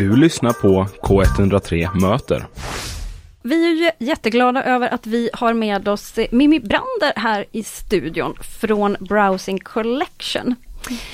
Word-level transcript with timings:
Du 0.00 0.16
lyssnar 0.16 0.52
på 0.52 0.86
K103 1.02 2.00
Möter. 2.00 2.46
Vi 3.42 3.64
är 3.64 3.74
ju 3.74 4.06
jätteglada 4.06 4.64
över 4.64 4.94
att 4.94 5.06
vi 5.06 5.30
har 5.32 5.54
med 5.54 5.88
oss 5.88 6.18
Mimmi 6.30 6.60
Brander 6.60 7.12
här 7.16 7.44
i 7.52 7.62
studion 7.62 8.34
från 8.60 8.96
Browsing 9.00 9.58
Collection. 9.58 10.54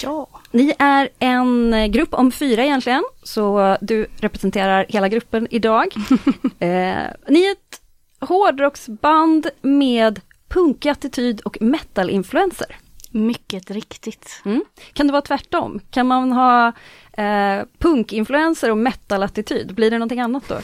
Ja. 0.02 0.28
Ni 0.50 0.72
är 0.78 1.08
en 1.18 1.74
grupp 1.92 2.14
om 2.14 2.32
fyra 2.32 2.64
egentligen, 2.64 3.04
så 3.22 3.76
du 3.80 4.06
representerar 4.16 4.86
hela 4.88 5.08
gruppen 5.08 5.48
idag. 5.50 5.86
eh, 6.58 7.04
ni 7.28 7.44
är 7.44 7.52
ett 7.52 7.80
hårdrocksband 8.20 9.46
med 9.62 10.20
punkig 10.48 10.88
attityd 10.88 11.40
och 11.40 11.56
metal-influenser. 11.60 12.76
Mycket 13.10 13.70
riktigt. 13.70 14.42
Mm. 14.44 14.64
Kan 14.92 15.06
det 15.06 15.12
vara 15.12 15.22
tvärtom? 15.22 15.80
Kan 15.90 16.06
man 16.06 16.32
ha 16.32 16.72
eh, 17.16 17.66
punkinfluenser 17.78 18.70
och 18.70 18.78
metal-attityd? 18.78 19.74
Blir 19.74 19.90
det 19.90 19.98
någonting 19.98 20.20
annat 20.20 20.48
då? 20.48 20.58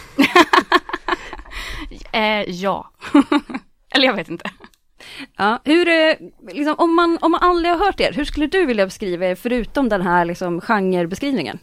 eh, 2.18 2.50
ja. 2.50 2.90
Eller 3.94 4.06
jag 4.06 4.14
vet 4.14 4.28
inte. 4.28 4.50
Ja, 5.36 5.60
hur, 5.64 5.88
eh, 5.88 6.14
liksom, 6.52 6.74
om, 6.78 6.94
man, 6.94 7.18
om 7.20 7.30
man 7.30 7.40
aldrig 7.42 7.74
har 7.74 7.84
hört 7.84 8.00
er, 8.00 8.12
hur 8.12 8.24
skulle 8.24 8.46
du 8.46 8.66
vilja 8.66 8.86
beskriva 8.86 9.26
er 9.26 9.34
förutom 9.34 9.88
den 9.88 10.02
här 10.02 10.24
liksom, 10.24 10.60
genrebeskrivningen? 10.60 11.58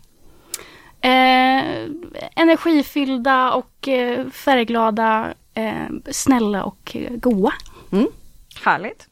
Eh, 1.01 1.89
energifyllda 2.35 3.51
och 3.51 3.87
eh, 3.87 4.29
färgglada, 4.29 5.33
eh, 5.53 5.87
snälla 6.11 6.63
och 6.63 6.97
goa. 7.09 7.53
Mm. 7.91 8.07
Härligt. 8.63 9.07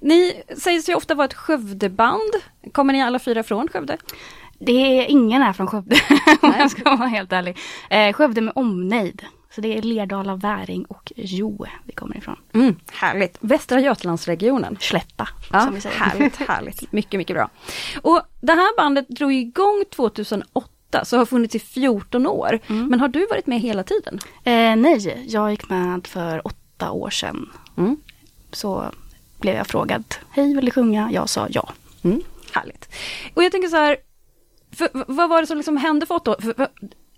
Ni 0.00 0.42
sägs 0.56 0.88
ju 0.88 0.94
ofta 0.94 1.14
vara 1.14 1.24
ett 1.24 1.34
Skövdeband. 1.34 2.32
Kommer 2.72 2.92
ni 2.92 3.02
alla 3.02 3.18
fyra 3.18 3.42
från 3.42 3.68
Skövde? 3.68 3.96
Det 4.58 4.98
är 4.98 5.06
ingen 5.10 5.42
här 5.42 5.52
från 5.52 5.66
Skövde 5.66 5.96
om 6.42 6.54
jag 6.58 6.70
ska 6.70 6.96
vara 6.96 7.08
helt 7.08 7.32
ärlig. 7.32 7.56
Eh, 7.90 8.12
Skövde 8.12 8.40
med 8.40 8.52
omnejd. 8.56 9.22
Så 9.54 9.60
det 9.60 9.78
är 9.78 9.82
Lerdala, 9.82 10.36
Väring 10.36 10.84
och 10.84 11.12
Jo 11.16 11.66
vi 11.84 11.92
kommer 11.92 12.16
ifrån. 12.16 12.36
Mm, 12.52 12.76
härligt. 12.92 13.36
Västra 13.40 13.80
Götalandsregionen. 13.80 14.76
Slätta, 14.80 15.28
ja, 15.52 15.60
som 15.60 15.74
vi 15.74 15.80
säger. 15.80 15.96
Härligt, 15.96 16.36
härligt. 16.48 16.92
Mycket, 16.92 17.18
mycket 17.18 17.36
bra. 17.36 17.50
Och 18.02 18.20
det 18.40 18.52
här 18.52 18.76
bandet 18.76 19.08
drog 19.08 19.32
igång 19.32 19.84
2008, 19.94 21.04
så 21.04 21.16
har 21.16 21.26
funnits 21.26 21.54
i 21.54 21.58
14 21.58 22.26
år. 22.26 22.58
Mm. 22.66 22.86
Men 22.86 23.00
har 23.00 23.08
du 23.08 23.26
varit 23.26 23.46
med 23.46 23.60
hela 23.60 23.82
tiden? 23.82 24.20
Eh, 24.44 24.76
nej, 24.76 25.24
jag 25.28 25.50
gick 25.50 25.68
med 25.68 26.06
för 26.06 26.46
åtta 26.46 26.90
år 26.90 27.10
sedan. 27.10 27.50
Mm. 27.76 27.96
Så 28.52 28.90
blev 29.38 29.54
jag 29.54 29.66
frågad, 29.66 30.04
hej 30.30 30.54
vill 30.54 30.64
du 30.64 30.70
sjunga? 30.70 31.10
Jag 31.12 31.28
sa 31.28 31.46
ja. 31.50 31.72
Mm, 32.02 32.22
härligt. 32.52 32.88
Och 33.34 33.44
jag 33.44 33.52
tänker 33.52 33.68
så 33.68 33.76
här, 33.76 33.96
för, 34.74 34.88
vad 34.92 35.28
var 35.28 35.40
det 35.40 35.46
som 35.46 35.56
liksom 35.56 35.76
hände 35.76 36.06
för 36.06 36.14
åtta 36.14 36.30
år? 36.30 36.36
För, 36.40 36.52
för, 36.52 36.68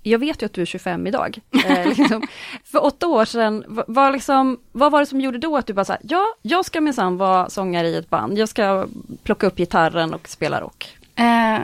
jag 0.02 0.18
vet 0.18 0.42
ju 0.42 0.46
att 0.46 0.52
du 0.52 0.62
är 0.62 0.66
25 0.66 1.06
idag. 1.06 1.38
Eh, 1.66 1.86
liksom, 1.98 2.22
för 2.64 2.84
åtta 2.84 3.06
år 3.06 3.24
sedan, 3.24 3.64
vad, 3.86 4.12
liksom, 4.12 4.60
vad 4.72 4.92
var 4.92 5.00
det 5.00 5.06
som 5.06 5.20
gjorde 5.20 5.38
då 5.38 5.56
att 5.56 5.66
du 5.66 5.72
bara 5.72 5.84
sa, 5.84 5.96
ja, 6.02 6.26
jag 6.42 6.64
ska 6.64 6.80
minsann 6.80 7.16
vara 7.16 7.50
sångare 7.50 7.88
i 7.88 7.96
ett 7.96 8.10
band, 8.10 8.38
jag 8.38 8.48
ska 8.48 8.86
plocka 9.22 9.46
upp 9.46 9.56
gitarren 9.56 10.14
och 10.14 10.28
spela 10.28 10.60
rock? 10.60 10.96
Eh, 11.14 11.60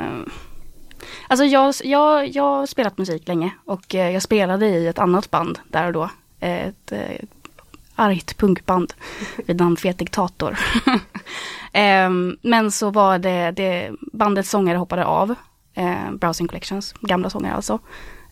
alltså 1.28 1.44
jag, 1.44 1.74
jag, 1.84 2.28
jag 2.28 2.42
har 2.42 2.66
spelat 2.66 2.98
musik 2.98 3.28
länge 3.28 3.50
och 3.64 3.94
eh, 3.94 4.10
jag 4.10 4.22
spelade 4.22 4.66
i 4.68 4.86
ett 4.86 4.98
annat 4.98 5.30
band 5.30 5.58
där 5.68 5.86
och 5.86 5.92
då. 5.92 6.10
Ett, 6.40 6.92
ett 6.92 7.30
argt 7.94 8.38
punkband 8.38 8.92
vid 9.46 9.56
namn 9.60 9.76
Fet 9.76 9.98
Diktator. 9.98 10.58
eh, 11.72 12.10
men 12.42 12.70
så 12.70 12.90
var 12.90 13.18
det, 13.18 13.50
det 13.50 13.90
bandets 14.12 14.50
sångare 14.50 14.78
hoppade 14.78 15.04
av, 15.04 15.30
eh, 15.30 15.36
Eh, 15.74 16.12
browsing 16.12 16.48
Collections, 16.48 16.94
gamla 17.00 17.30
sångare 17.30 17.54
alltså. 17.54 17.78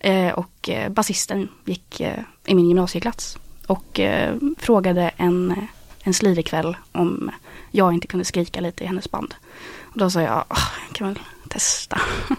Eh, 0.01 0.33
och 0.33 0.69
eh, 0.69 0.89
basisten 0.89 1.49
gick 1.65 2.01
eh, 2.01 2.21
i 2.47 2.55
min 2.55 2.69
gymnasieklass 2.69 3.39
och 3.67 4.01
eh, 4.01 4.37
frågade 4.59 5.11
en, 5.17 5.67
en 6.03 6.15
slirig 6.15 6.47
kväll 6.47 6.77
om 6.93 7.31
jag 7.71 7.95
inte 7.95 8.07
kunde 8.07 8.25
skrika 8.25 8.61
lite 8.61 8.85
i 8.85 8.87
hennes 8.87 9.11
band. 9.11 9.35
Och 9.83 9.99
då 9.99 10.11
sa 10.11 10.23
jag, 10.23 10.45
ah, 10.49 10.73
jag 10.87 10.97
kan 10.97 11.07
väl 11.07 11.19
testa. 11.49 12.01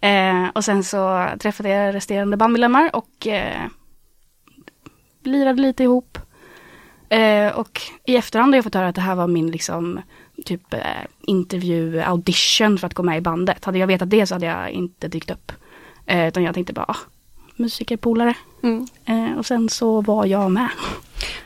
Eh, 0.00 0.48
och 0.54 0.64
sen 0.64 0.84
så 0.84 1.28
träffade 1.38 1.68
jag 1.68 1.94
resterande 1.94 2.36
bandmedlemmar 2.36 2.96
och 2.96 3.26
eh, 3.26 3.66
lirade 5.22 5.62
lite 5.62 5.82
ihop. 5.82 6.11
Eh, 7.12 7.58
och 7.58 7.80
i 8.04 8.16
efterhand 8.16 8.52
har 8.52 8.56
jag 8.56 8.64
fått 8.64 8.74
höra 8.74 8.88
att 8.88 8.94
det 8.94 9.00
här 9.00 9.14
var 9.14 9.26
min 9.26 9.50
liksom 9.50 10.00
typ 10.44 10.74
eh, 10.74 10.80
intervju, 11.26 12.00
audition 12.00 12.78
för 12.78 12.86
att 12.86 12.94
komma 12.94 13.10
med 13.10 13.18
i 13.18 13.20
bandet. 13.20 13.64
Hade 13.64 13.78
jag 13.78 13.86
vetat 13.86 14.10
det 14.10 14.26
så 14.26 14.34
hade 14.34 14.46
jag 14.46 14.70
inte 14.70 15.08
dykt 15.08 15.30
upp. 15.30 15.52
Eh, 16.06 16.28
utan 16.28 16.42
jag 16.42 16.54
tänkte 16.54 16.72
bara, 16.72 16.84
ah, 16.88 16.96
musikerpolare. 17.56 18.34
Mm. 18.62 18.86
Eh, 19.04 19.38
och 19.38 19.46
sen 19.46 19.68
så 19.68 20.00
var 20.00 20.26
jag 20.26 20.50
med. 20.50 20.68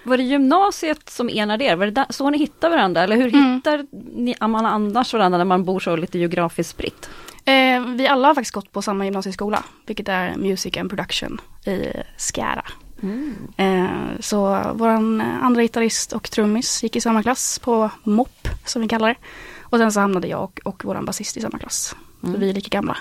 Var 0.03 0.17
det 0.17 0.23
gymnasiet 0.23 1.11
som 1.11 1.29
enade 1.29 1.65
er? 1.65 1.77
Var 1.77 1.87
det 1.87 1.93
där, 1.93 2.07
så 2.11 2.31
ni 2.31 2.39
hittade 2.39 2.77
varandra? 2.77 3.03
Eller 3.03 3.17
hur 3.17 3.35
mm. 3.35 3.55
hittar 3.55 3.87
ni, 4.17 4.35
man 4.41 4.67
annars 4.67 5.13
varandra 5.13 5.39
när 5.39 5.45
man 5.45 5.65
bor 5.65 5.81
så 5.81 5.97
lite 5.97 6.19
geografiskt 6.19 6.71
spritt? 6.71 7.11
Eh, 7.45 7.87
vi 7.87 8.09
alla 8.09 8.29
har 8.29 8.35
faktiskt 8.35 8.55
gått 8.55 8.73
på 8.73 8.83
samma 8.83 9.05
gymnasieskola, 9.05 9.65
vilket 9.87 10.09
är 10.09 10.37
Music 10.37 10.77
and 10.77 10.91
Production 10.91 11.41
i 11.67 11.93
Skara. 12.17 12.65
Mm. 13.03 13.37
Eh, 13.57 14.21
så 14.21 14.63
våran 14.75 15.21
andra 15.21 15.63
gitarrist 15.63 16.13
och 16.13 16.31
trummis 16.31 16.83
gick 16.83 16.97
i 16.97 17.01
samma 17.01 17.23
klass 17.23 17.59
på 17.59 17.91
MOP, 18.05 18.49
som 18.65 18.83
vi 18.83 18.89
kallar 18.89 19.09
det. 19.09 19.17
Och 19.63 19.79
sen 19.79 19.93
så 19.93 20.01
hamnade 20.01 20.29
jag 20.29 20.43
och, 20.43 20.61
och 20.65 20.85
våran 20.85 21.05
basist 21.05 21.37
i 21.37 21.41
samma 21.41 21.59
klass. 21.59 21.97
Mm. 22.23 22.35
Så 22.35 22.41
vi 22.41 22.51
är 22.51 22.55
lika 22.55 22.69
gamla. 22.69 22.97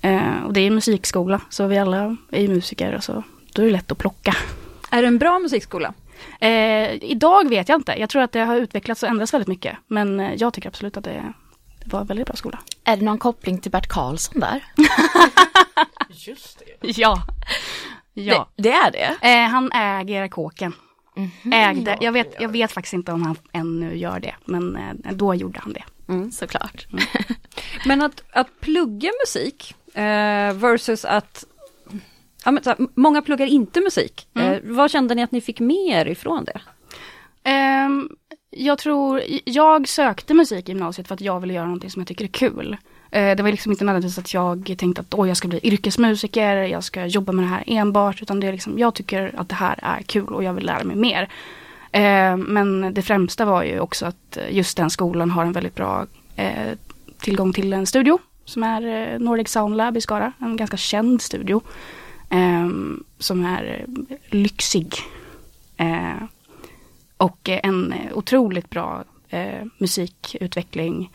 Eh, 0.00 0.42
och 0.46 0.52
det 0.52 0.60
är 0.60 0.70
musikskola, 0.70 1.40
så 1.50 1.66
vi 1.66 1.78
alla 1.78 2.16
är 2.30 2.48
musiker 2.48 2.94
och 2.94 3.04
så 3.04 3.22
då 3.52 3.62
är 3.62 3.66
det 3.66 3.72
lätt 3.72 3.92
att 3.92 3.98
plocka. 3.98 4.36
Är 4.90 5.02
det 5.02 5.08
en 5.08 5.18
bra 5.18 5.38
musikskola? 5.38 5.94
Eh, 6.40 7.04
idag 7.04 7.48
vet 7.48 7.68
jag 7.68 7.78
inte. 7.78 7.94
Jag 7.98 8.08
tror 8.10 8.22
att 8.22 8.32
det 8.32 8.40
har 8.40 8.56
utvecklats 8.56 9.02
och 9.02 9.08
ändrats 9.08 9.34
väldigt 9.34 9.48
mycket. 9.48 9.76
Men 9.86 10.20
eh, 10.20 10.34
jag 10.34 10.54
tycker 10.54 10.68
absolut 10.68 10.96
att 10.96 11.04
det, 11.04 11.32
det 11.84 11.92
var 11.92 12.00
en 12.00 12.06
väldigt 12.06 12.26
bra 12.26 12.36
skola. 12.36 12.58
Är 12.84 12.96
det 12.96 13.04
någon 13.04 13.18
koppling 13.18 13.58
till 13.58 13.70
Bert 13.70 13.86
Karlsson 13.86 14.40
där? 14.40 14.64
Just 16.10 16.58
det. 16.80 16.98
Ja. 17.00 17.22
Ja. 18.14 18.48
Det, 18.56 18.62
det 18.62 18.72
är 18.72 18.90
det? 18.90 19.28
Eh, 19.28 19.48
han 19.48 19.72
äger 19.72 20.28
kåken. 20.28 20.74
Mm 21.16 21.30
-hmm. 21.42 21.70
Ägde. 21.70 21.98
Jag 22.00 22.12
vet, 22.12 22.34
jag 22.40 22.48
vet 22.48 22.72
faktiskt 22.72 22.94
inte 22.94 23.12
om 23.12 23.22
han 23.22 23.36
ännu 23.52 23.96
gör 23.96 24.20
det. 24.20 24.34
Men 24.44 24.76
eh, 24.76 25.12
då 25.12 25.34
gjorde 25.34 25.60
han 25.60 25.72
det. 25.72 25.84
Mm, 26.08 26.32
såklart. 26.32 26.86
Mm. 26.92 27.04
men 27.86 28.02
att, 28.02 28.22
att 28.32 28.60
plugga 28.60 29.10
musik 29.24 29.74
eh, 29.94 30.52
versus 30.52 31.04
att 31.04 31.44
ja, 32.44 32.50
men, 32.50 32.62
här, 32.66 32.76
många 32.94 33.22
pluggar 33.22 33.46
inte 33.46 33.80
musik. 33.80 34.28
Mm. 34.34 34.52
Eh, 34.52 34.60
vad 34.62 34.90
kände 34.90 35.14
ni 35.14 35.22
att 35.22 35.32
ni 35.32 35.40
fick 35.40 35.60
mer 35.60 36.06
ifrån 36.06 36.44
det? 36.44 36.60
Um, 37.86 38.16
jag 38.50 38.78
tror, 38.78 39.22
jag 39.44 39.88
sökte 39.88 40.34
musik 40.34 40.68
i 40.68 40.72
gymnasiet 40.72 41.08
för 41.08 41.14
att 41.14 41.20
jag 41.20 41.40
ville 41.40 41.54
göra 41.54 41.64
någonting 41.64 41.90
som 41.90 42.00
jag 42.00 42.06
tycker 42.06 42.24
är 42.24 42.28
kul. 42.28 42.76
Eh, 43.10 43.36
det 43.36 43.42
var 43.42 43.50
liksom 43.50 43.72
inte 43.72 43.84
nödvändigtvis 43.84 44.18
att 44.18 44.34
jag 44.34 44.74
tänkte 44.78 45.00
att 45.00 45.28
jag 45.28 45.36
ska 45.36 45.48
bli 45.48 45.60
yrkesmusiker, 45.62 46.56
jag 46.56 46.84
ska 46.84 47.06
jobba 47.06 47.32
med 47.32 47.44
det 47.44 47.48
här 47.48 47.64
enbart. 47.66 48.22
Utan 48.22 48.40
det 48.40 48.46
är 48.46 48.52
liksom, 48.52 48.78
jag 48.78 48.94
tycker 48.94 49.32
att 49.36 49.48
det 49.48 49.54
här 49.54 49.78
är 49.82 50.02
kul 50.02 50.34
och 50.34 50.44
jag 50.44 50.54
vill 50.54 50.66
lära 50.66 50.84
mig 50.84 50.96
mer. 50.96 51.28
Eh, 51.92 52.36
men 52.36 52.94
det 52.94 53.02
främsta 53.02 53.44
var 53.44 53.62
ju 53.62 53.80
också 53.80 54.06
att 54.06 54.38
just 54.50 54.76
den 54.76 54.90
skolan 54.90 55.30
har 55.30 55.44
en 55.44 55.52
väldigt 55.52 55.74
bra 55.74 56.06
eh, 56.36 56.72
tillgång 57.18 57.52
till 57.52 57.72
en 57.72 57.86
studio. 57.86 58.18
Som 58.44 58.62
är 58.62 59.18
Nordic 59.18 59.48
Sound 59.48 59.76
Lab 59.76 59.96
i 59.96 60.00
Skara, 60.00 60.32
en 60.38 60.56
ganska 60.56 60.76
känd 60.76 61.22
studio. 61.22 61.60
Ehm, 62.30 63.04
som 63.18 63.44
är 63.44 63.86
lyxig. 64.28 64.94
Och 67.16 67.48
en 67.48 67.94
otroligt 68.14 68.70
bra 68.70 69.04
musikutveckling, 69.78 71.10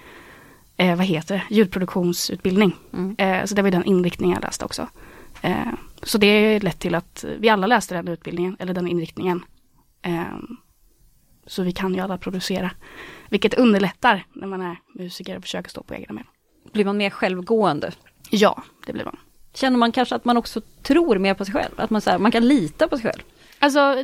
eh, 0.77 0.95
vad 0.95 1.05
heter 1.05 1.35
det, 1.35 1.55
ljudproduktionsutbildning. 1.55 2.75
Mm. 2.93 3.15
Eh, 3.17 3.45
så 3.45 3.55
det 3.55 3.61
var 3.61 3.71
den 3.71 3.85
inriktningen 3.85 4.33
jag 4.33 4.43
läste 4.43 4.65
också. 4.65 4.87
Eh, 5.41 5.73
så 6.03 6.17
det 6.17 6.59
lett 6.59 6.79
till 6.79 6.95
att 6.95 7.25
vi 7.39 7.49
alla 7.49 7.67
läste 7.67 7.95
den 7.95 8.07
utbildningen, 8.07 8.57
eller 8.59 8.73
den 8.73 8.87
inriktningen. 8.87 9.45
Eh, 10.01 10.23
så 11.45 11.63
vi 11.63 11.71
kan 11.71 11.93
ju 11.93 11.99
alla 11.99 12.17
producera. 12.17 12.71
Vilket 13.29 13.53
underlättar 13.53 14.25
när 14.33 14.47
man 14.47 14.61
är 14.61 14.77
musiker 14.93 15.37
och 15.37 15.43
försöker 15.43 15.69
stå 15.69 15.83
på 15.83 15.95
egna 15.95 16.15
ben. 16.15 16.25
Blir 16.73 16.85
man 16.85 16.97
mer 16.97 17.09
självgående? 17.09 17.91
Ja, 18.29 18.63
det 18.85 18.93
blir 18.93 19.05
man. 19.05 19.17
Känner 19.53 19.77
man 19.77 19.91
kanske 19.91 20.15
att 20.15 20.25
man 20.25 20.37
också 20.37 20.61
tror 20.83 21.19
mer 21.19 21.33
på 21.33 21.45
sig 21.45 21.53
själv? 21.53 21.73
Att 21.75 21.89
man, 21.89 22.01
så 22.01 22.09
här, 22.09 22.19
man 22.19 22.31
kan 22.31 22.47
lita 22.47 22.87
på 22.87 22.97
sig 22.97 23.11
själv? 23.11 23.21
Alltså, 23.59 24.03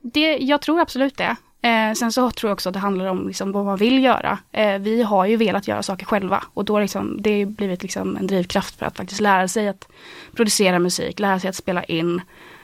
det, 0.00 0.36
jag 0.36 0.62
tror 0.62 0.80
absolut 0.80 1.16
det. 1.16 1.36
Eh, 1.62 1.92
sen 1.94 2.12
så 2.12 2.30
tror 2.30 2.48
jag 2.48 2.54
också 2.54 2.68
att 2.68 2.72
det 2.72 2.78
handlar 2.78 3.06
om 3.06 3.26
liksom 3.26 3.52
vad 3.52 3.64
man 3.64 3.76
vill 3.76 4.04
göra. 4.04 4.38
Eh, 4.52 4.78
vi 4.78 5.02
har 5.02 5.26
ju 5.26 5.36
velat 5.36 5.68
göra 5.68 5.82
saker 5.82 6.06
själva 6.06 6.44
och 6.54 6.64
då 6.64 6.80
liksom, 6.80 7.22
det 7.22 7.38
har 7.38 7.46
blivit 7.46 7.82
liksom 7.82 8.16
en 8.16 8.26
drivkraft 8.26 8.78
för 8.78 8.86
att 8.86 8.96
faktiskt 8.96 9.20
lära 9.20 9.48
sig 9.48 9.68
att 9.68 9.88
producera 10.32 10.78
musik, 10.78 11.20
lära 11.20 11.40
sig 11.40 11.50
att 11.50 11.56
spela 11.56 11.84
in, 11.84 12.20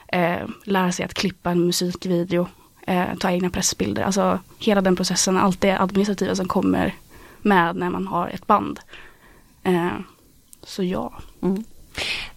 eh, 0.07 0.47
lära 0.63 0.91
sig 0.91 1.05
att 1.05 1.13
klippa 1.13 1.51
en 1.51 1.65
musikvideo, 1.65 2.47
eh, 2.87 3.15
ta 3.19 3.31
egna 3.31 3.49
pressbilder. 3.49 4.03
Alltså 4.03 4.39
hela 4.59 4.81
den 4.81 4.95
processen, 4.95 5.37
allt 5.37 5.61
det 5.61 5.81
administrativa 5.81 6.35
som 6.35 6.47
kommer 6.47 6.95
med 7.41 7.75
när 7.75 7.89
man 7.89 8.07
har 8.07 8.27
ett 8.27 8.47
band. 8.47 8.79
Eh, 9.63 9.89
så 10.63 10.83
ja. 10.83 11.13
Mm. 11.41 11.63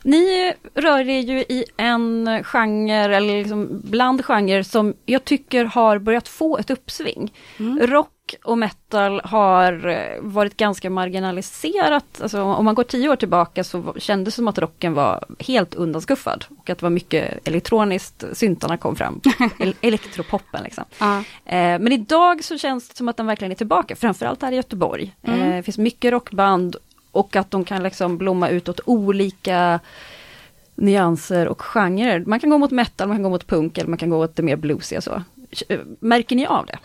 Ni 0.02 0.52
rör 0.74 1.08
er 1.08 1.20
ju 1.20 1.38
i 1.38 1.64
en 1.76 2.28
genre, 2.44 3.16
eller 3.16 3.38
liksom 3.38 3.80
bland 3.84 4.24
genrer 4.24 4.62
som 4.62 4.94
jag 5.06 5.24
tycker 5.24 5.64
har 5.64 5.98
börjat 5.98 6.28
få 6.28 6.58
ett 6.58 6.70
uppsving. 6.70 7.32
Mm. 7.58 7.86
Rock 7.86 8.08
och 8.44 8.58
metal 8.58 9.20
har 9.24 9.88
eh, 9.88 10.20
varit 10.20 10.56
ganska 10.56 10.90
marginaliserat. 10.90 12.20
Alltså, 12.22 12.42
om 12.42 12.64
man 12.64 12.74
går 12.74 12.84
tio 12.84 13.08
år 13.08 13.16
tillbaka 13.16 13.64
så 13.64 13.94
kändes 13.96 14.34
det 14.34 14.36
som 14.36 14.48
att 14.48 14.58
rocken 14.58 14.94
var 14.94 15.24
helt 15.38 15.74
undanskuffad. 15.74 16.44
Och 16.58 16.70
att 16.70 16.78
det 16.78 16.82
var 16.82 16.90
mycket 16.90 17.48
elektroniskt, 17.48 18.24
syntarna 18.32 18.76
kom 18.76 18.96
fram. 18.96 19.20
elektropoppen 19.80 20.64
liksom. 20.64 20.84
Eh, 21.44 21.56
men 21.56 21.92
idag 21.92 22.44
så 22.44 22.58
känns 22.58 22.88
det 22.88 22.96
som 22.96 23.08
att 23.08 23.16
den 23.16 23.26
verkligen 23.26 23.52
är 23.52 23.56
tillbaka, 23.56 23.96
framförallt 23.96 24.42
här 24.42 24.52
i 24.52 24.56
Göteborg. 24.56 25.14
Mm. 25.22 25.42
Eh, 25.42 25.56
det 25.56 25.62
finns 25.62 25.78
mycket 25.78 26.12
rockband 26.12 26.76
och 27.12 27.36
att 27.36 27.50
de 27.50 27.64
kan 27.64 27.82
liksom 27.82 28.18
blomma 28.18 28.48
ut 28.48 28.68
åt 28.68 28.80
olika 28.84 29.80
nyanser 30.74 31.48
och 31.48 31.62
genrer. 31.62 32.24
Man 32.26 32.40
kan 32.40 32.50
gå 32.50 32.58
mot 32.58 32.70
metal, 32.70 33.08
man 33.08 33.16
kan 33.16 33.22
gå 33.22 33.28
mot 33.28 33.46
punk 33.46 33.78
eller 33.78 33.88
man 33.88 33.98
kan 33.98 34.10
gå 34.10 34.16
åt 34.16 34.36
det 34.36 34.42
mer 34.42 34.56
bluesiga 34.56 35.00
så. 35.00 35.22
Märker 36.00 36.36
ni 36.36 36.46
av 36.46 36.66
det? 36.66 36.78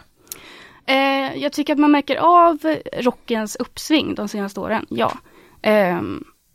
Eh, 0.94 1.42
jag 1.42 1.54
tycker 1.54 1.74
att 1.74 1.80
man 1.80 1.92
märker 1.92 2.16
av 2.16 2.58
rockens 3.00 3.56
uppsving 3.56 4.16
de 4.16 4.28
senaste 4.28 4.60
åren, 4.60 4.86
ja. 4.90 5.14
Eh, 5.62 6.02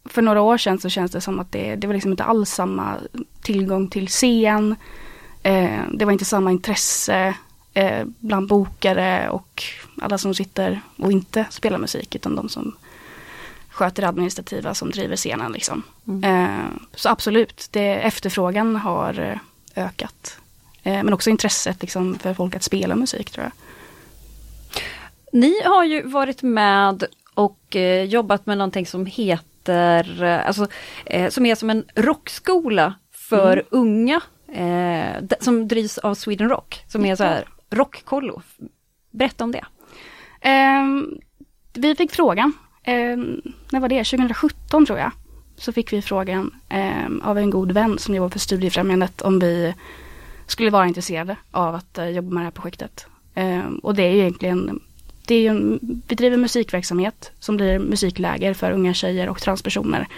för 0.05 0.23
några 0.23 0.43
år 0.43 0.59
sedan 0.59 0.79
så 0.79 0.89
känns 0.89 1.13
det 1.13 1.21
som 1.21 1.41
att 1.41 1.53
det, 1.53 1.77
det 1.77 1.87
var 1.87 1.95
liksom 1.95 2.11
inte 2.11 2.25
alls 2.25 2.51
samma 2.51 2.95
tillgång 3.43 3.89
till 3.89 4.09
scen. 4.09 4.77
Eh, 5.43 5.81
det 5.93 6.05
var 6.05 6.13
inte 6.13 6.25
samma 6.25 6.51
intresse 6.51 7.35
eh, 7.75 8.07
bland 8.19 8.49
bokare 8.49 9.31
och 9.31 9.63
alla 10.01 10.19
som 10.19 10.35
sitter 10.35 10.81
och 10.97 11.13
inte 11.13 11.47
spelar 11.51 11.79
musik 11.79 12.15
utan 12.15 12.37
de 12.37 12.49
som 12.49 12.77
sköter 13.83 14.03
det 14.03 14.09
administrativa 14.09 14.75
som 14.75 14.91
driver 14.91 15.17
scenen. 15.17 15.53
Liksom. 15.53 15.83
Mm. 16.09 16.25
Eh, 16.25 16.67
så 16.95 17.09
absolut, 17.09 17.69
det, 17.71 17.95
efterfrågan 17.95 18.77
har 18.77 19.21
eh, 19.21 19.85
ökat. 19.85 20.39
Eh, 20.83 21.03
men 21.05 21.13
också 21.13 21.31
intresset 21.31 21.83
liksom, 21.83 22.19
för 22.19 22.35
folk 22.35 22.57
att 22.57 22.63
spela 22.63 22.97
musik 22.97 23.31
tror 23.31 23.45
jag. 23.45 23.53
Ni 25.33 25.63
har 25.65 25.85
ju 25.85 26.03
varit 26.03 26.43
med 26.43 27.05
och 27.35 27.77
eh, 27.77 28.05
jobbat 28.05 28.47
med 28.47 28.59
någonting 28.59 28.87
som 28.87 29.07
heter, 29.07 30.23
eh, 30.23 30.47
alltså, 30.47 30.67
eh, 31.07 31.31
som 31.31 31.47
är 31.47 31.55
som 31.55 31.71
en 31.71 31.85
rockskola 31.95 32.95
för 33.13 33.53
mm. 33.53 33.67
unga, 33.71 34.21
som 35.41 35.69
drivs 35.69 35.99
av 35.99 36.15
Sweden 36.15 36.49
Rock, 36.49 36.85
som 36.89 37.05
är 37.05 37.17
så 37.17 37.25
här 37.25 37.45
rockkollo. 37.71 38.43
Berätta 39.11 39.45
om 39.45 39.53
det. 39.53 39.65
Um, 40.49 41.21
vi 41.73 41.95
fick 41.95 42.13
frågan 42.13 42.53
eh, 42.83 43.17
när 43.71 43.81
var 43.81 43.89
det? 43.89 44.05
2017 44.05 44.87
tror 44.87 44.99
jag. 44.99 45.11
Så 45.57 45.73
fick 45.73 45.93
vi 45.93 46.03
frågan 46.03 46.55
eh, 46.69 47.07
av 47.23 47.39
en 47.39 47.51
god 47.51 47.73
vän 47.73 47.99
som 47.99 48.15
jobbar 48.15 48.29
för 48.29 48.39
Studiefrämjandet 48.39 49.23
om 49.23 49.39
vi 49.39 49.75
skulle 50.47 50.71
vara 50.71 50.87
intresserade 50.87 51.37
av 51.51 51.75
att 51.75 51.99
eh, 51.99 52.09
jobba 52.09 52.31
med 52.31 52.41
det 52.41 52.45
här 52.45 52.51
projektet. 52.51 53.07
Eh, 53.35 53.69
och 53.83 53.95
det 53.95 54.03
är 54.03 54.11
ju 54.11 54.19
egentligen, 54.19 54.81
det 55.27 55.35
är 55.35 55.41
ju 55.41 55.49
en, 55.49 55.79
vi 56.09 56.15
driver 56.15 56.37
musikverksamhet 56.37 57.33
som 57.39 57.57
blir 57.57 57.79
musikläger 57.79 58.55
för 58.55 58.71
unga 58.71 58.95
tjejer 58.95 59.29
och 59.29 59.41
transpersoner. 59.41 60.09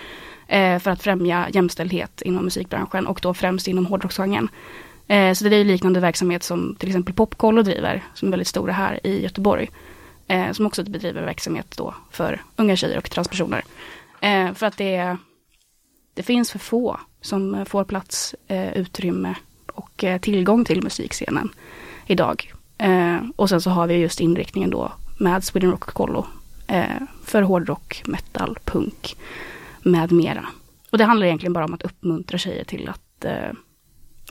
Eh, 0.48 0.78
för 0.78 0.90
att 0.90 1.02
främja 1.02 1.46
jämställdhet 1.52 2.22
inom 2.22 2.44
musikbranschen 2.44 3.06
och 3.06 3.20
då 3.22 3.34
främst 3.34 3.68
inom 3.68 3.86
hårdrocksgenren. 3.86 4.48
Eh, 5.06 5.32
så 5.32 5.44
det 5.44 5.56
är 5.56 5.64
liknande 5.64 6.00
verksamhet 6.00 6.42
som 6.42 6.76
till 6.78 6.88
exempel 6.88 7.14
Popkollo 7.14 7.62
driver, 7.62 8.02
som 8.14 8.28
är 8.28 8.30
väldigt 8.30 8.48
stora 8.48 8.72
här 8.72 9.06
i 9.06 9.22
Göteborg 9.22 9.70
eh, 10.28 10.52
som 10.52 10.66
också 10.66 10.84
bedriver 10.84 11.22
verksamhet 11.22 11.74
då 11.76 11.94
för 12.10 12.42
unga 12.56 12.76
tjejer 12.76 12.98
och 12.98 13.10
transpersoner. 13.10 13.64
Eh, 14.20 14.52
för 14.52 14.66
att 14.66 14.76
det, 14.76 15.16
det 16.14 16.22
finns 16.22 16.50
för 16.50 16.58
få 16.58 17.00
som 17.20 17.66
får 17.66 17.84
plats, 17.84 18.34
eh, 18.48 18.72
utrymme 18.76 19.34
och 19.72 20.04
eh, 20.04 20.20
tillgång 20.20 20.64
till 20.64 20.82
musikscenen 20.82 21.48
idag. 22.06 22.52
Eh, 22.78 23.18
och 23.36 23.48
sen 23.48 23.60
så 23.60 23.70
har 23.70 23.86
vi 23.86 23.94
just 23.94 24.20
inriktningen 24.20 24.70
då 24.70 24.92
med 25.18 25.44
Sweden 25.44 25.70
Rock-Collo. 25.70 26.26
eh, 26.66 27.02
för 27.24 27.42
hårdrock, 27.42 28.02
metal, 28.06 28.58
punk 28.64 29.16
med 29.82 30.12
mera. 30.12 30.46
Och 30.90 30.98
det 30.98 31.04
handlar 31.04 31.26
egentligen 31.26 31.52
bara 31.52 31.64
om 31.64 31.74
att 31.74 31.82
uppmuntra 31.82 32.38
tjejer 32.38 32.64
till 32.64 32.88
att, 32.88 33.24
eh, 33.24 33.52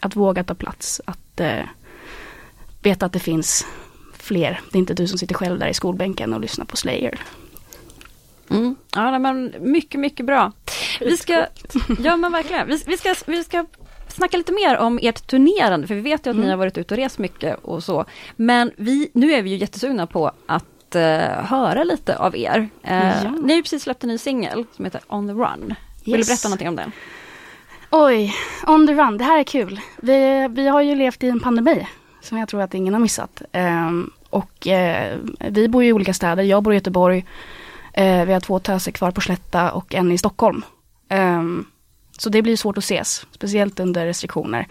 att 0.01 0.15
våga 0.15 0.43
ta 0.43 0.55
plats, 0.55 1.01
att 1.05 1.39
eh, 1.39 1.65
veta 2.83 3.05
att 3.05 3.13
det 3.13 3.19
finns 3.19 3.65
fler. 4.23 4.61
Det 4.71 4.77
är 4.77 4.79
inte 4.79 4.93
du 4.93 5.07
som 5.07 5.17
sitter 5.17 5.35
själv 5.35 5.59
där 5.59 5.67
i 5.67 5.73
skolbänken 5.73 6.33
och 6.33 6.39
lyssnar 6.39 6.65
på 6.65 6.77
Slayer. 6.77 7.19
Mm. 8.49 8.75
Ja, 8.95 9.19
men 9.19 9.53
mycket, 9.59 9.99
mycket 9.99 10.25
bra. 10.25 10.51
Vi 10.99 11.17
ska, 11.17 11.45
ja 11.99 12.17
men 12.17 12.31
verkligen, 12.31 12.67
vi, 12.67 12.83
vi, 12.85 12.97
ska, 12.97 13.15
vi 13.25 13.43
ska 13.43 13.65
snacka 14.07 14.37
lite 14.37 14.51
mer 14.51 14.77
om 14.77 14.99
ert 15.01 15.27
turnerande, 15.27 15.87
för 15.87 15.95
vi 15.95 16.01
vet 16.01 16.25
ju 16.25 16.29
att 16.29 16.35
mm. 16.35 16.45
ni 16.45 16.49
har 16.49 16.57
varit 16.57 16.77
ute 16.77 16.93
och 16.93 16.97
rest 16.97 17.17
mycket 17.17 17.59
och 17.63 17.83
så. 17.83 18.05
Men 18.35 18.71
vi, 18.77 19.11
nu 19.13 19.33
är 19.33 19.41
vi 19.41 19.49
ju 19.49 19.57
jättesugna 19.57 20.07
på 20.07 20.31
att 20.45 20.95
uh, 20.95 21.01
höra 21.45 21.83
lite 21.83 22.17
av 22.17 22.35
er. 22.35 22.59
Uh, 22.59 22.69
ja. 23.23 23.31
Ni 23.41 23.53
har 23.53 23.55
ju 23.55 23.63
precis 23.63 23.83
släppt 23.83 24.03
en 24.03 24.09
ny 24.09 24.17
singel 24.17 24.65
som 24.75 24.85
heter 24.85 25.01
On 25.07 25.27
the 25.27 25.33
Run. 25.33 25.75
Vill 26.05 26.15
yes. 26.15 26.27
du 26.27 26.31
berätta 26.31 26.47
någonting 26.47 26.67
om 26.67 26.75
den? 26.75 26.91
Oj, 27.89 28.35
On 28.67 28.87
the 28.87 28.93
Run, 28.93 29.17
det 29.17 29.23
här 29.23 29.39
är 29.39 29.43
kul. 29.43 29.79
Vi, 30.01 30.47
vi 30.51 30.67
har 30.67 30.81
ju 30.81 30.95
levt 30.95 31.23
i 31.23 31.29
en 31.29 31.39
pandemi 31.39 31.87
som 32.23 32.37
jag 32.37 32.49
tror 32.49 32.61
att 32.61 32.73
ingen 32.73 32.93
har 32.93 33.01
missat. 33.01 33.41
Ehm, 33.51 34.11
och 34.29 34.67
eh, 34.67 35.17
vi 35.39 35.67
bor 35.67 35.83
i 35.83 35.93
olika 35.93 36.13
städer. 36.13 36.43
Jag 36.43 36.63
bor 36.63 36.73
i 36.73 36.77
Göteborg. 36.77 37.25
Eh, 37.93 38.25
vi 38.25 38.33
har 38.33 38.39
två 38.39 38.59
töser 38.59 38.91
kvar 38.91 39.11
på 39.11 39.21
Slätta 39.21 39.71
och 39.71 39.95
en 39.95 40.11
i 40.11 40.17
Stockholm. 40.17 40.61
Ehm, 41.09 41.65
så 42.17 42.29
det 42.29 42.41
blir 42.41 42.57
svårt 42.57 42.77
att 42.77 42.83
ses, 42.83 43.25
speciellt 43.31 43.79
under 43.79 44.05
restriktioner. 44.05 44.67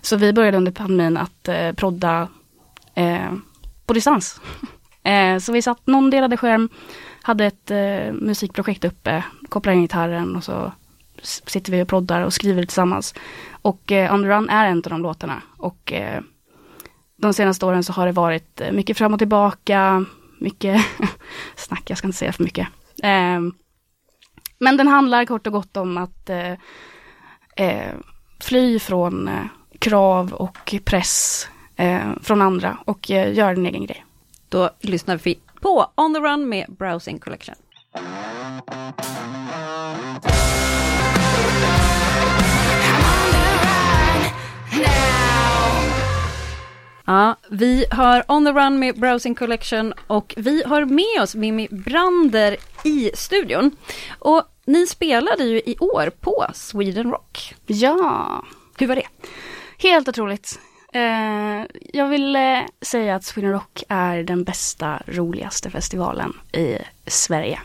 Så 0.00 0.16
vi 0.16 0.32
började 0.32 0.56
under 0.56 0.72
pandemin 0.72 1.16
att 1.16 1.48
eh, 1.48 1.72
prodda 1.72 2.28
eh, 2.94 3.32
på 3.86 3.94
distans. 3.94 4.40
så 5.40 5.52
vi 5.52 5.62
satt, 5.62 5.86
någon 5.86 6.10
delade 6.10 6.36
skärm, 6.36 6.68
hade 7.22 7.44
ett 7.44 7.70
musikprojekt 8.12 8.84
uppe, 8.84 9.24
kopplade 9.48 9.76
in 9.76 9.82
gitarren 9.82 10.36
och 10.36 10.44
så 10.44 10.72
sitter 11.22 11.72
vi 11.72 11.82
och 11.82 11.88
proddar 11.88 12.20
och 12.20 12.32
skriver 12.32 12.62
tillsammans. 12.62 13.14
Och 13.50 13.92
eh, 13.92 14.14
On 14.14 14.22
the 14.22 14.28
Run 14.28 14.48
är 14.48 14.66
en 14.66 14.76
av 14.76 14.82
de 14.82 15.02
låtarna. 15.02 15.42
Och 15.56 15.92
eh, 15.92 16.22
de 17.22 17.34
senaste 17.34 17.66
åren 17.66 17.84
så 17.84 17.92
har 17.92 18.06
det 18.06 18.12
varit 18.12 18.60
eh, 18.60 18.72
mycket 18.72 18.98
fram 18.98 19.12
och 19.12 19.18
tillbaka, 19.18 20.04
mycket 20.38 20.84
snack, 21.56 21.82
jag 21.90 21.98
ska 21.98 22.08
inte 22.08 22.18
säga 22.18 22.32
för 22.32 22.44
mycket. 22.44 22.68
Eh, 23.02 23.40
men 24.58 24.76
den 24.76 24.88
handlar 24.88 25.24
kort 25.24 25.46
och 25.46 25.52
gott 25.52 25.76
om 25.76 25.98
att 25.98 26.30
eh, 26.30 26.52
eh 27.56 27.94
fly 28.40 28.78
från 28.78 29.28
eh, 29.28 29.44
krav 29.78 30.32
och 30.32 30.74
press 30.84 31.48
från 32.22 32.42
andra 32.42 32.78
och 32.84 33.10
göra 33.10 33.54
din 33.54 33.66
egen 33.66 33.86
grej. 33.86 34.04
Då 34.48 34.70
lyssnar 34.80 35.16
vi 35.16 35.38
på 35.60 35.86
On 35.94 36.14
the 36.14 36.20
Run 36.20 36.48
med 36.48 36.66
Browsing 36.78 37.18
Collection. 37.18 37.54
Vi 47.52 47.84
har 47.90 48.24
On 48.28 48.44
the 48.44 48.52
Run 48.52 48.78
med 48.78 49.00
Browsing 49.00 49.34
Collection 49.34 49.94
och 50.06 50.34
vi 50.36 50.62
har 50.66 50.84
med 50.84 51.22
oss 51.22 51.34
Mimmi 51.34 51.68
Brander 51.70 52.56
i 52.84 53.10
studion. 53.14 53.70
Och 54.18 54.42
ni 54.64 54.86
spelade 54.86 55.44
ju 55.44 55.58
i 55.58 55.76
år 55.78 56.10
på 56.20 56.46
Sweden 56.54 57.10
Rock. 57.10 57.54
Ja. 57.66 58.44
Hur 58.78 58.86
var 58.86 58.96
det? 58.96 59.06
Helt 59.78 60.08
otroligt. 60.08 60.60
Uh, 60.96 61.66
jag 61.92 62.08
vill 62.08 62.36
uh, 62.36 62.58
säga 62.80 63.14
att 63.14 63.24
Sweden 63.24 63.52
Rock 63.52 63.82
är 63.88 64.22
den 64.22 64.44
bästa, 64.44 65.02
roligaste 65.06 65.70
festivalen 65.70 66.32
i 66.52 66.78
Sverige. 67.06 67.60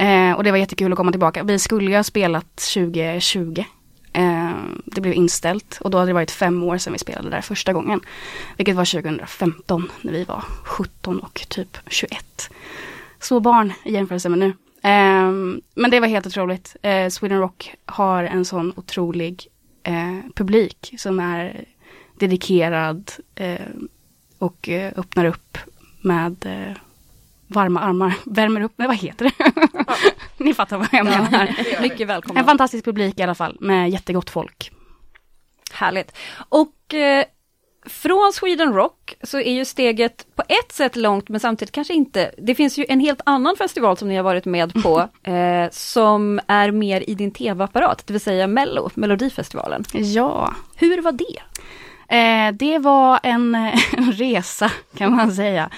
Uh, 0.00 0.32
och 0.32 0.44
det 0.44 0.50
var 0.50 0.58
jättekul 0.58 0.92
att 0.92 0.96
komma 0.96 1.10
tillbaka. 1.10 1.42
Vi 1.42 1.58
skulle 1.58 1.90
ju 1.90 1.96
ha 1.96 2.04
spelat 2.04 2.56
2020 2.56 3.58
Eh, 3.58 3.64
Eh, 4.54 4.76
det 4.84 5.00
blev 5.00 5.14
inställt 5.14 5.78
och 5.80 5.90
då 5.90 5.98
hade 5.98 6.10
det 6.10 6.14
varit 6.14 6.30
fem 6.30 6.62
år 6.62 6.78
sedan 6.78 6.92
vi 6.92 6.98
spelade 6.98 7.30
där 7.30 7.40
första 7.40 7.72
gången. 7.72 8.00
Vilket 8.56 8.76
var 8.76 8.84
2015 8.84 9.90
när 10.00 10.12
vi 10.12 10.24
var 10.24 10.44
17 10.64 11.18
och 11.20 11.46
typ 11.48 11.78
21. 11.86 12.50
Så 13.20 13.40
barn 13.40 13.72
i 13.84 13.92
jämförelse 13.92 14.28
med 14.28 14.38
nu. 14.38 14.46
Eh, 14.82 15.30
men 15.74 15.90
det 15.90 16.00
var 16.00 16.08
helt 16.08 16.26
otroligt. 16.26 16.76
Eh, 16.82 17.08
Sweden 17.08 17.38
Rock 17.38 17.74
har 17.86 18.24
en 18.24 18.44
sån 18.44 18.72
otrolig 18.76 19.46
eh, 19.82 20.18
publik 20.34 20.94
som 20.98 21.20
är 21.20 21.64
dedikerad 22.18 23.12
eh, 23.34 23.58
och 24.38 24.68
eh, 24.68 24.92
öppnar 24.96 25.24
upp 25.24 25.58
med 26.00 26.46
eh, 26.46 26.76
varma 27.46 27.80
armar, 27.80 28.14
värmer 28.24 28.60
upp, 28.60 28.72
nej 28.76 28.88
vad 28.88 28.96
heter 28.96 29.24
det? 29.24 29.52
Ni 30.44 30.54
fattar 30.54 30.78
vad 30.78 30.88
jag 30.92 31.04
menar. 31.04 31.54
Ja, 31.72 31.80
mycket 31.80 32.08
välkomna. 32.08 32.40
En 32.40 32.46
fantastisk 32.46 32.84
publik 32.84 33.20
i 33.20 33.22
alla 33.22 33.34
fall, 33.34 33.56
med 33.60 33.90
jättegott 33.90 34.30
folk. 34.30 34.70
Härligt. 35.72 36.16
Och 36.48 36.94
eh, 36.94 37.24
från 37.86 38.32
Sweden 38.34 38.72
Rock 38.72 39.14
så 39.22 39.40
är 39.40 39.52
ju 39.52 39.64
steget 39.64 40.26
på 40.36 40.42
ett 40.48 40.72
sätt 40.72 40.96
långt 40.96 41.28
men 41.28 41.40
samtidigt 41.40 41.72
kanske 41.72 41.94
inte. 41.94 42.34
Det 42.38 42.54
finns 42.54 42.78
ju 42.78 42.86
en 42.88 43.00
helt 43.00 43.20
annan 43.26 43.56
festival 43.56 43.96
som 43.96 44.08
ni 44.08 44.16
har 44.16 44.22
varit 44.22 44.44
med 44.44 44.82
på 44.82 45.08
eh, 45.30 45.70
som 45.70 46.40
är 46.46 46.70
mer 46.70 47.10
i 47.10 47.14
din 47.14 47.30
tv-apparat, 47.30 48.02
det 48.06 48.12
vill 48.12 48.20
säga 48.20 48.46
Mello, 48.46 48.90
Melodifestivalen. 48.94 49.84
Ja. 49.92 50.54
Hur 50.76 51.02
var 51.02 51.12
det? 51.12 51.40
Eh, 52.16 52.52
det 52.52 52.78
var 52.78 53.20
en, 53.22 53.54
en 53.54 54.12
resa 54.12 54.70
kan 54.96 55.16
man 55.16 55.32
säga. 55.32 55.70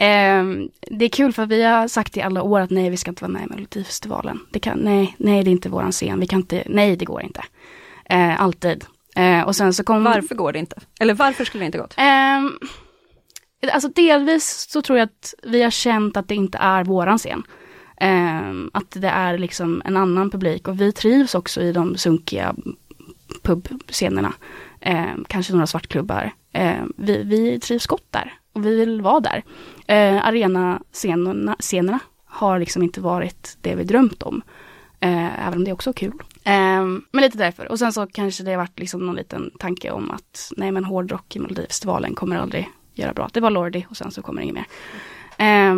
Eh, 0.00 0.44
det 0.90 1.04
är 1.04 1.08
kul 1.08 1.32
för 1.32 1.46
vi 1.46 1.62
har 1.62 1.88
sagt 1.88 2.16
i 2.16 2.22
alla 2.22 2.42
år 2.42 2.60
att 2.60 2.70
nej 2.70 2.90
vi 2.90 2.96
ska 2.96 3.10
inte 3.10 3.24
vara 3.24 3.32
med 3.32 3.42
i 3.42 3.46
Melodifestivalen. 3.46 4.40
Det 4.50 4.60
kan, 4.60 4.78
nej, 4.78 5.14
nej 5.18 5.44
det 5.44 5.50
är 5.50 5.52
inte 5.52 5.68
våran 5.68 5.92
scen, 5.92 6.20
vi 6.20 6.26
kan 6.26 6.38
inte, 6.38 6.62
nej 6.66 6.96
det 6.96 7.04
går 7.04 7.22
inte. 7.22 7.44
Eh, 8.04 8.42
alltid. 8.42 8.84
Eh, 9.16 9.42
och 9.42 9.56
sen 9.56 9.74
så 9.74 9.84
kom... 9.84 10.04
Varför 10.04 10.34
går 10.34 10.52
det 10.52 10.58
inte? 10.58 10.76
Eller 11.00 11.14
varför 11.14 11.44
skulle 11.44 11.62
det 11.62 11.66
inte 11.66 11.78
gått? 11.78 11.94
Alltså 13.72 13.88
delvis 13.88 14.66
så 14.70 14.82
tror 14.82 14.98
jag 14.98 15.06
att 15.06 15.34
vi 15.42 15.62
har 15.62 15.70
känt 15.70 16.16
att 16.16 16.28
det 16.28 16.34
inte 16.34 16.58
är 16.58 16.84
våran 16.84 17.18
scen. 17.18 17.42
Att 18.72 18.90
det 18.90 19.08
är 19.08 19.38
liksom 19.38 19.82
en 19.84 19.96
annan 19.96 20.30
publik 20.30 20.68
och 20.68 20.80
vi 20.80 20.92
trivs 20.92 21.34
också 21.34 21.60
i 21.60 21.72
de 21.72 21.96
sunkiga 21.96 22.54
pubscenerna. 23.42 24.32
Kanske 25.26 25.52
några 25.52 25.66
svartklubbar. 25.66 26.32
Vi, 26.96 27.22
vi 27.22 27.60
trivs 27.60 27.86
gott 27.86 28.06
där 28.10 28.38
och 28.58 28.66
vi 28.66 28.76
vill 28.76 29.00
vara 29.00 29.20
där. 29.20 29.44
Eh, 29.86 30.26
arenascenerna 30.26 31.56
scenerna 31.58 31.98
har 32.24 32.58
liksom 32.58 32.82
inte 32.82 33.00
varit 33.00 33.56
det 33.60 33.74
vi 33.74 33.84
drömt 33.84 34.22
om. 34.22 34.42
Eh, 35.00 35.46
även 35.46 35.58
om 35.58 35.64
det 35.64 35.72
också 35.72 35.90
är 35.90 35.94
kul. 35.94 36.12
Eh, 36.44 36.84
men 37.10 37.22
lite 37.22 37.38
därför. 37.38 37.68
Och 37.72 37.78
sen 37.78 37.92
så 37.92 38.06
kanske 38.06 38.44
det 38.44 38.50
har 38.50 38.58
varit 38.58 38.78
liksom 38.78 39.06
någon 39.06 39.16
liten 39.16 39.50
tanke 39.58 39.90
om 39.90 40.10
att 40.10 40.52
nej 40.56 40.72
men 40.72 40.84
hårdrock 40.84 41.36
i 41.36 41.38
Melodifestivalen 41.38 42.14
kommer 42.14 42.36
aldrig 42.36 42.68
göra 42.94 43.12
bra. 43.12 43.28
Det 43.32 43.40
var 43.40 43.50
Lordi 43.50 43.86
och 43.90 43.96
sen 43.96 44.10
så 44.10 44.22
kommer 44.22 44.40
det 44.40 44.44
inget 44.44 44.54
mer. 44.54 44.66
Eh, 45.38 45.74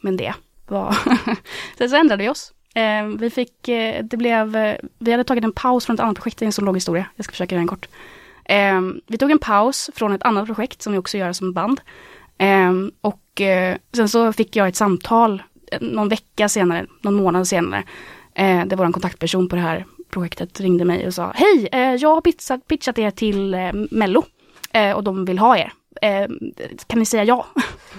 men 0.00 0.16
det 0.16 0.34
var... 0.68 0.96
sen 1.78 1.90
så 1.90 1.96
ändrade 1.96 2.22
vi 2.22 2.28
oss. 2.28 2.52
Eh, 2.74 3.04
vi 3.06 3.30
fick, 3.30 3.68
eh, 3.68 4.04
det 4.04 4.16
blev, 4.16 4.56
eh, 4.56 4.76
vi 4.98 5.10
hade 5.10 5.24
tagit 5.24 5.44
en 5.44 5.52
paus 5.52 5.86
från 5.86 5.94
ett 5.94 6.00
annat 6.00 6.16
projekt, 6.16 6.38
det 6.38 6.44
är 6.44 6.46
en 6.46 6.52
så 6.52 6.62
lång 6.62 6.74
historia. 6.74 7.06
Jag 7.16 7.24
ska 7.24 7.32
försöka 7.32 7.54
göra 7.54 7.60
den 7.60 7.68
kort. 7.68 7.88
Eh, 8.50 8.80
vi 9.06 9.18
tog 9.18 9.30
en 9.30 9.38
paus 9.38 9.90
från 9.94 10.12
ett 10.12 10.22
annat 10.22 10.46
projekt 10.46 10.82
som 10.82 10.92
vi 10.92 10.98
också 10.98 11.18
gör 11.18 11.32
som 11.32 11.52
band. 11.52 11.80
Eh, 12.38 12.72
och 13.00 13.40
eh, 13.40 13.76
sen 13.92 14.08
så 14.08 14.32
fick 14.32 14.56
jag 14.56 14.68
ett 14.68 14.76
samtal 14.76 15.42
eh, 15.72 15.80
någon 15.80 16.08
vecka 16.08 16.48
senare, 16.48 16.86
någon 17.02 17.14
månad 17.14 17.48
senare, 17.48 17.84
Eh, 18.34 18.66
där 18.66 18.76
vår 18.76 18.92
kontaktperson 18.92 19.48
på 19.48 19.56
det 19.56 19.62
här 19.62 19.86
projektet 20.10 20.60
ringde 20.60 20.84
mig 20.84 21.06
och 21.06 21.14
sa 21.14 21.32
Hej, 21.34 21.68
eh, 21.72 21.94
jag 21.94 22.14
har 22.14 22.20
pitchat, 22.20 22.66
pitchat 22.66 22.98
er 22.98 23.10
till 23.10 23.54
eh, 23.54 23.72
Mello 23.90 24.24
eh, 24.72 24.92
och 24.92 25.04
de 25.04 25.24
vill 25.24 25.38
ha 25.38 25.56
er. 25.56 25.72
Eh, 26.02 26.28
kan 26.86 26.98
ni 26.98 27.04
säga 27.04 27.24
ja? 27.24 27.46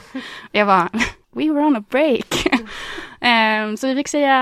jag 0.52 0.66
var 0.66 0.90
We 1.34 1.50
were 1.50 1.66
on 1.66 1.76
a 1.76 1.84
break. 1.90 2.48
Ehm, 3.24 3.78
så 3.78 3.88
vi 3.88 3.96
fick 3.96 4.08
säga 4.08 4.36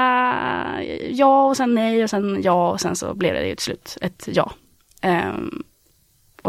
ja 1.10 1.46
och 1.46 1.58
sen 1.58 1.75
nej 1.75 2.04
och 2.04 2.10
sen 2.10 2.42
ja 2.44 2.72
och 2.72 2.82
sen 2.82 2.96
så 2.96 3.13
blev 3.13 3.34
det 3.34 3.56
till 3.56 3.63
slut 3.63 3.98
ett 4.01 4.28
ja. 4.32 4.51
Ehm, 5.01 5.63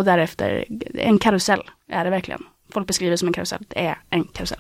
och 0.01 0.07
därefter 0.07 0.65
en 0.95 1.19
karusell 1.19 1.63
är 1.89 2.05
det 2.05 2.11
verkligen. 2.11 2.43
Folk 2.73 2.87
beskriver 2.87 3.11
det 3.11 3.19
som 3.19 3.29
en 3.29 3.35
karusell, 3.35 3.65
det 3.69 3.87
är 3.87 3.99
en 4.11 4.25
karusell. 4.25 4.59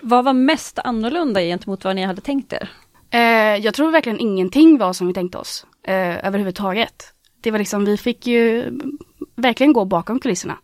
Vad 0.00 0.24
var 0.24 0.32
mest 0.32 0.78
annorlunda 0.78 1.40
gentemot 1.40 1.84
vad 1.84 1.96
ni 1.96 2.02
hade 2.02 2.20
tänkt 2.20 2.52
er? 2.52 2.68
Eh, 3.10 3.64
jag 3.64 3.74
tror 3.74 3.90
verkligen 3.90 4.20
ingenting 4.20 4.78
var 4.78 4.92
som 4.92 5.06
vi 5.06 5.14
tänkte 5.14 5.38
oss 5.38 5.66
eh, 5.82 6.26
överhuvudtaget. 6.26 7.12
Det 7.40 7.50
var 7.50 7.58
liksom, 7.58 7.84
vi 7.84 7.96
fick 7.96 8.26
ju 8.26 8.72
verkligen 9.36 9.72
gå 9.72 9.84
bakom 9.84 10.20
kulisserna 10.20 10.58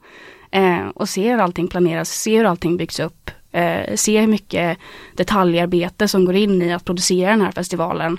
eh, 0.50 0.88
och 0.88 1.08
se 1.08 1.30
hur 1.30 1.38
allting 1.38 1.68
planeras, 1.68 2.10
se 2.10 2.38
hur 2.38 2.44
allting 2.44 2.76
byggs 2.76 3.00
upp, 3.00 3.30
eh, 3.52 3.94
se 3.94 4.20
hur 4.20 4.26
mycket 4.26 4.78
detaljarbete 5.16 6.08
som 6.08 6.24
går 6.24 6.34
in 6.34 6.62
i 6.62 6.72
att 6.72 6.84
producera 6.84 7.30
den 7.30 7.40
här 7.40 7.52
festivalen. 7.52 8.18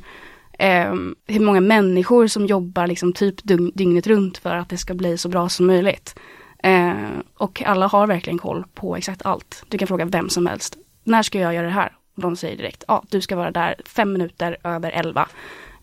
Eh, 0.61 0.93
hur 1.27 1.39
många 1.39 1.61
människor 1.61 2.27
som 2.27 2.45
jobbar 2.45 2.87
liksom 2.87 3.13
typ 3.13 3.35
dygnet 3.73 4.07
runt 4.07 4.37
för 4.37 4.55
att 4.55 4.69
det 4.69 4.77
ska 4.77 4.93
bli 4.93 5.17
så 5.17 5.29
bra 5.29 5.49
som 5.49 5.67
möjligt. 5.67 6.15
Eh, 6.63 6.93
och 7.37 7.63
alla 7.65 7.87
har 7.87 8.07
verkligen 8.07 8.39
koll 8.39 8.63
på 8.73 8.95
exakt 8.95 9.25
allt. 9.25 9.63
Du 9.67 9.77
kan 9.77 9.87
fråga 9.87 10.05
vem 10.05 10.29
som 10.29 10.45
helst. 10.45 10.77
När 11.03 11.23
ska 11.23 11.39
jag 11.39 11.53
göra 11.53 11.65
det 11.65 11.73
här? 11.73 11.91
de 12.15 12.35
säger 12.35 12.57
direkt, 12.57 12.83
ja 12.87 13.03
du 13.09 13.21
ska 13.21 13.35
vara 13.35 13.51
där 13.51 13.75
fem 13.85 14.13
minuter 14.13 14.57
över 14.63 14.91
elva 14.91 15.29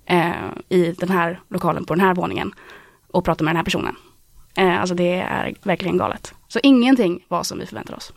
eh, 0.07 0.33
i 0.69 0.95
den 0.99 1.09
här 1.09 1.41
lokalen 1.49 1.85
på 1.85 1.95
den 1.95 2.05
här 2.05 2.15
våningen 2.15 2.55
och 3.11 3.25
prata 3.25 3.45
med 3.45 3.51
den 3.51 3.57
här 3.57 3.65
personen. 3.65 3.97
Eh, 4.57 4.81
alltså 4.81 4.95
det 4.95 5.15
är 5.15 5.55
verkligen 5.63 5.99
galet. 5.99 6.35
Så 6.49 6.61
ingenting 6.63 7.25
var 7.29 7.43
som 7.43 7.59
vi 7.59 7.67
förväntade 7.67 7.97
oss. 7.97 8.13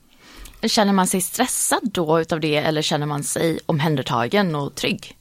Känner 0.64 0.94
man 0.94 1.08
sig 1.08 1.22
stressad 1.22 1.92
då 1.94 2.22
utav 2.22 2.40
det 2.40 2.56
eller 2.56 2.82
känner 2.82 3.06
man 3.06 3.24
sig 3.24 3.60
omhändertagen 3.66 4.56
och 4.56 4.76
trygg? 4.76 5.18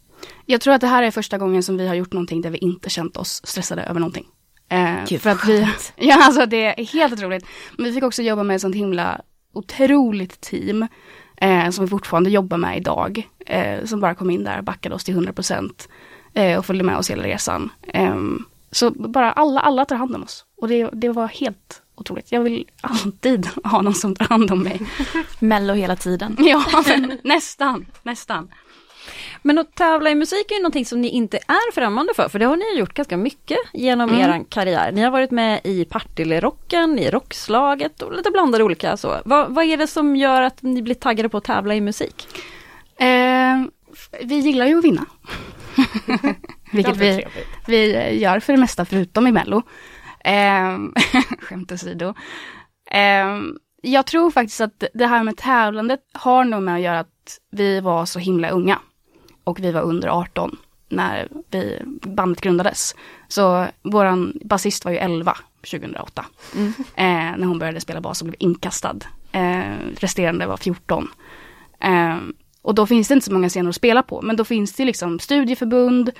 Jag 0.46 0.60
tror 0.60 0.74
att 0.74 0.80
det 0.80 0.86
här 0.86 1.02
är 1.02 1.10
första 1.10 1.38
gången 1.38 1.62
som 1.62 1.76
vi 1.76 1.88
har 1.88 1.94
gjort 1.94 2.12
någonting 2.12 2.40
där 2.40 2.50
vi 2.50 2.58
inte 2.58 2.90
känt 2.90 3.16
oss 3.16 3.40
stressade 3.44 3.82
över 3.82 4.00
någonting. 4.00 4.26
Eh, 4.68 5.04
Gud, 5.08 5.20
för 5.20 5.30
att 5.30 5.48
vi, 5.48 5.68
ja, 5.96 6.24
alltså 6.24 6.46
det 6.46 6.80
är 6.80 6.84
helt 6.84 7.12
otroligt. 7.12 7.46
Men 7.76 7.84
vi 7.86 7.92
fick 7.92 8.04
också 8.04 8.22
jobba 8.22 8.42
med 8.42 8.54
ett 8.54 8.62
sånt 8.62 8.74
himla 8.74 9.20
otroligt 9.52 10.40
team 10.40 10.86
eh, 11.36 11.70
som 11.70 11.84
vi 11.84 11.88
fortfarande 11.90 12.30
jobbar 12.30 12.56
med 12.56 12.76
idag. 12.76 13.28
Eh, 13.46 13.84
som 13.84 14.00
bara 14.00 14.14
kom 14.14 14.30
in 14.30 14.44
där, 14.44 14.62
backade 14.62 14.94
oss 14.94 15.04
till 15.04 15.16
100% 15.16 15.70
eh, 16.34 16.58
och 16.58 16.66
följde 16.66 16.84
med 16.84 16.96
oss 16.96 17.10
hela 17.10 17.22
resan. 17.22 17.70
Ehm, 17.86 18.44
så 18.70 18.90
bara 18.90 19.32
alla, 19.32 19.60
alla 19.60 19.84
tar 19.84 19.96
hand 19.96 20.14
om 20.14 20.22
oss. 20.22 20.44
Och 20.56 20.68
det, 20.68 20.90
det 20.92 21.08
var 21.08 21.28
helt 21.28 21.82
otroligt. 21.94 22.32
Jag 22.32 22.40
vill 22.40 22.66
alltid 22.80 23.48
ha 23.64 23.82
någon 23.82 23.94
som 23.94 24.14
tar 24.14 24.24
hand 24.26 24.50
om 24.50 24.62
mig. 24.62 24.80
Mello 25.38 25.74
hela 25.74 25.96
tiden. 25.96 26.36
ja, 26.38 26.64
nästan, 27.22 27.86
nästan. 28.02 28.48
Men 29.42 29.58
att 29.58 29.74
tävla 29.74 30.10
i 30.10 30.14
musik 30.14 30.50
är 30.50 30.54
ju 30.54 30.60
någonting 30.60 30.86
som 30.86 31.00
ni 31.00 31.08
inte 31.08 31.36
är 31.36 31.72
främmande 31.72 32.14
för, 32.14 32.28
för 32.28 32.38
det 32.38 32.44
har 32.44 32.56
ni 32.56 32.78
gjort 32.78 32.94
ganska 32.94 33.16
mycket 33.16 33.58
genom 33.72 34.10
mm. 34.10 34.20
er 34.20 34.44
karriär. 34.48 34.92
Ni 34.92 35.02
har 35.02 35.10
varit 35.10 35.30
med 35.30 35.60
i 35.64 35.84
Partille-rocken, 35.84 36.98
i 36.98 37.10
rockslaget 37.10 38.02
och 38.02 38.12
lite 38.12 38.30
blandade 38.30 38.64
olika 38.64 38.96
så. 38.96 39.20
Vad, 39.24 39.54
vad 39.54 39.64
är 39.64 39.76
det 39.76 39.86
som 39.86 40.16
gör 40.16 40.42
att 40.42 40.62
ni 40.62 40.82
blir 40.82 40.94
taggade 40.94 41.28
på 41.28 41.36
att 41.36 41.44
tävla 41.44 41.74
i 41.74 41.80
musik? 41.80 42.26
Eh, 42.96 43.62
vi 44.22 44.38
gillar 44.38 44.66
ju 44.66 44.78
att 44.78 44.84
vinna. 44.84 45.06
Vilket 46.72 46.96
vi, 46.96 47.24
vi 47.66 48.10
gör 48.18 48.40
för 48.40 48.52
det 48.52 48.58
mesta 48.58 48.84
förutom 48.84 49.26
i 49.26 49.32
Mello. 49.32 49.62
Eh, 50.24 50.78
skämt 51.40 51.72
åsido. 51.72 52.14
Eh, 52.90 53.38
jag 53.82 54.06
tror 54.06 54.30
faktiskt 54.30 54.60
att 54.60 54.84
det 54.94 55.06
här 55.06 55.24
med 55.24 55.36
tävlandet 55.36 56.00
har 56.12 56.44
nog 56.44 56.62
med 56.62 56.74
att 56.74 56.80
göra 56.80 57.00
att 57.00 57.38
vi 57.50 57.80
var 57.80 58.06
så 58.06 58.18
himla 58.18 58.50
unga 58.50 58.78
och 59.50 59.60
vi 59.60 59.72
var 59.72 59.82
under 59.82 60.08
18 60.08 60.56
när 60.88 61.28
vi, 61.50 61.82
bandet 62.02 62.40
grundades. 62.40 62.94
Så 63.28 63.66
våran 63.82 64.32
basist 64.44 64.84
var 64.84 64.92
ju 64.92 64.98
11 64.98 65.36
2008. 65.70 66.24
Mm. 66.56 66.72
Eh, 66.78 67.38
när 67.38 67.46
hon 67.46 67.58
började 67.58 67.80
spela 67.80 68.00
bas 68.00 68.20
och 68.20 68.26
blev 68.26 68.36
inkastad. 68.38 68.96
Eh, 69.32 69.74
resterande 69.96 70.46
var 70.46 70.56
14. 70.56 71.08
Eh, 71.80 72.16
och 72.62 72.74
då 72.74 72.86
finns 72.86 73.08
det 73.08 73.14
inte 73.14 73.26
så 73.26 73.32
många 73.32 73.48
scener 73.48 73.68
att 73.68 73.74
spela 73.74 74.02
på, 74.02 74.22
men 74.22 74.36
då 74.36 74.44
finns 74.44 74.72
det 74.72 74.84
liksom 74.84 75.18
studieförbund, 75.18 76.10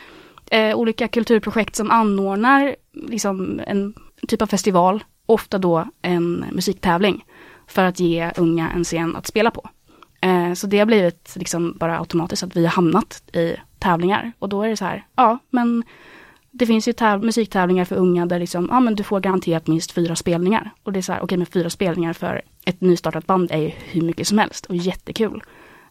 eh, 0.50 0.76
olika 0.76 1.08
kulturprojekt 1.08 1.76
som 1.76 1.90
anordnar 1.90 2.76
liksom 2.92 3.60
en 3.66 3.94
typ 4.28 4.42
av 4.42 4.46
festival, 4.46 5.04
ofta 5.26 5.58
då 5.58 5.88
en 6.02 6.44
musiktävling, 6.52 7.25
för 7.66 7.84
att 7.84 8.00
ge 8.00 8.30
unga 8.37 8.70
en 8.70 8.84
scen 8.84 9.16
att 9.16 9.26
spela 9.26 9.50
på. 9.50 9.68
Eh, 10.20 10.52
så 10.52 10.66
det 10.66 10.78
har 10.78 10.86
blivit 10.86 11.32
liksom 11.36 11.76
bara 11.78 11.98
automatiskt 11.98 12.42
att 12.42 12.56
vi 12.56 12.64
har 12.64 12.72
hamnat 12.72 13.22
i 13.32 13.56
tävlingar. 13.78 14.32
Och 14.38 14.48
då 14.48 14.62
är 14.62 14.68
det 14.68 14.76
så 14.76 14.84
här, 14.84 15.06
ja 15.16 15.38
men 15.50 15.84
det 16.50 16.66
finns 16.66 16.88
ju 16.88 16.94
musiktävlingar 17.22 17.84
för 17.84 17.96
unga 17.96 18.26
där 18.26 18.38
liksom, 18.38 18.68
ja 18.70 18.80
men 18.80 18.94
du 18.94 19.02
får 19.02 19.20
garanterat 19.20 19.66
minst 19.66 19.92
fyra 19.92 20.16
spelningar. 20.16 20.70
Och 20.82 20.92
det 20.92 21.00
är 21.00 21.02
så 21.02 21.12
här, 21.12 21.18
okej 21.18 21.24
okay, 21.24 21.38
men 21.38 21.46
fyra 21.46 21.70
spelningar 21.70 22.12
för 22.12 22.42
ett 22.64 22.80
nystartat 22.80 23.26
band 23.26 23.50
är 23.50 23.58
ju 23.58 23.68
hur 23.68 24.02
mycket 24.02 24.28
som 24.28 24.38
helst 24.38 24.66
och 24.66 24.76
jättekul. 24.76 25.42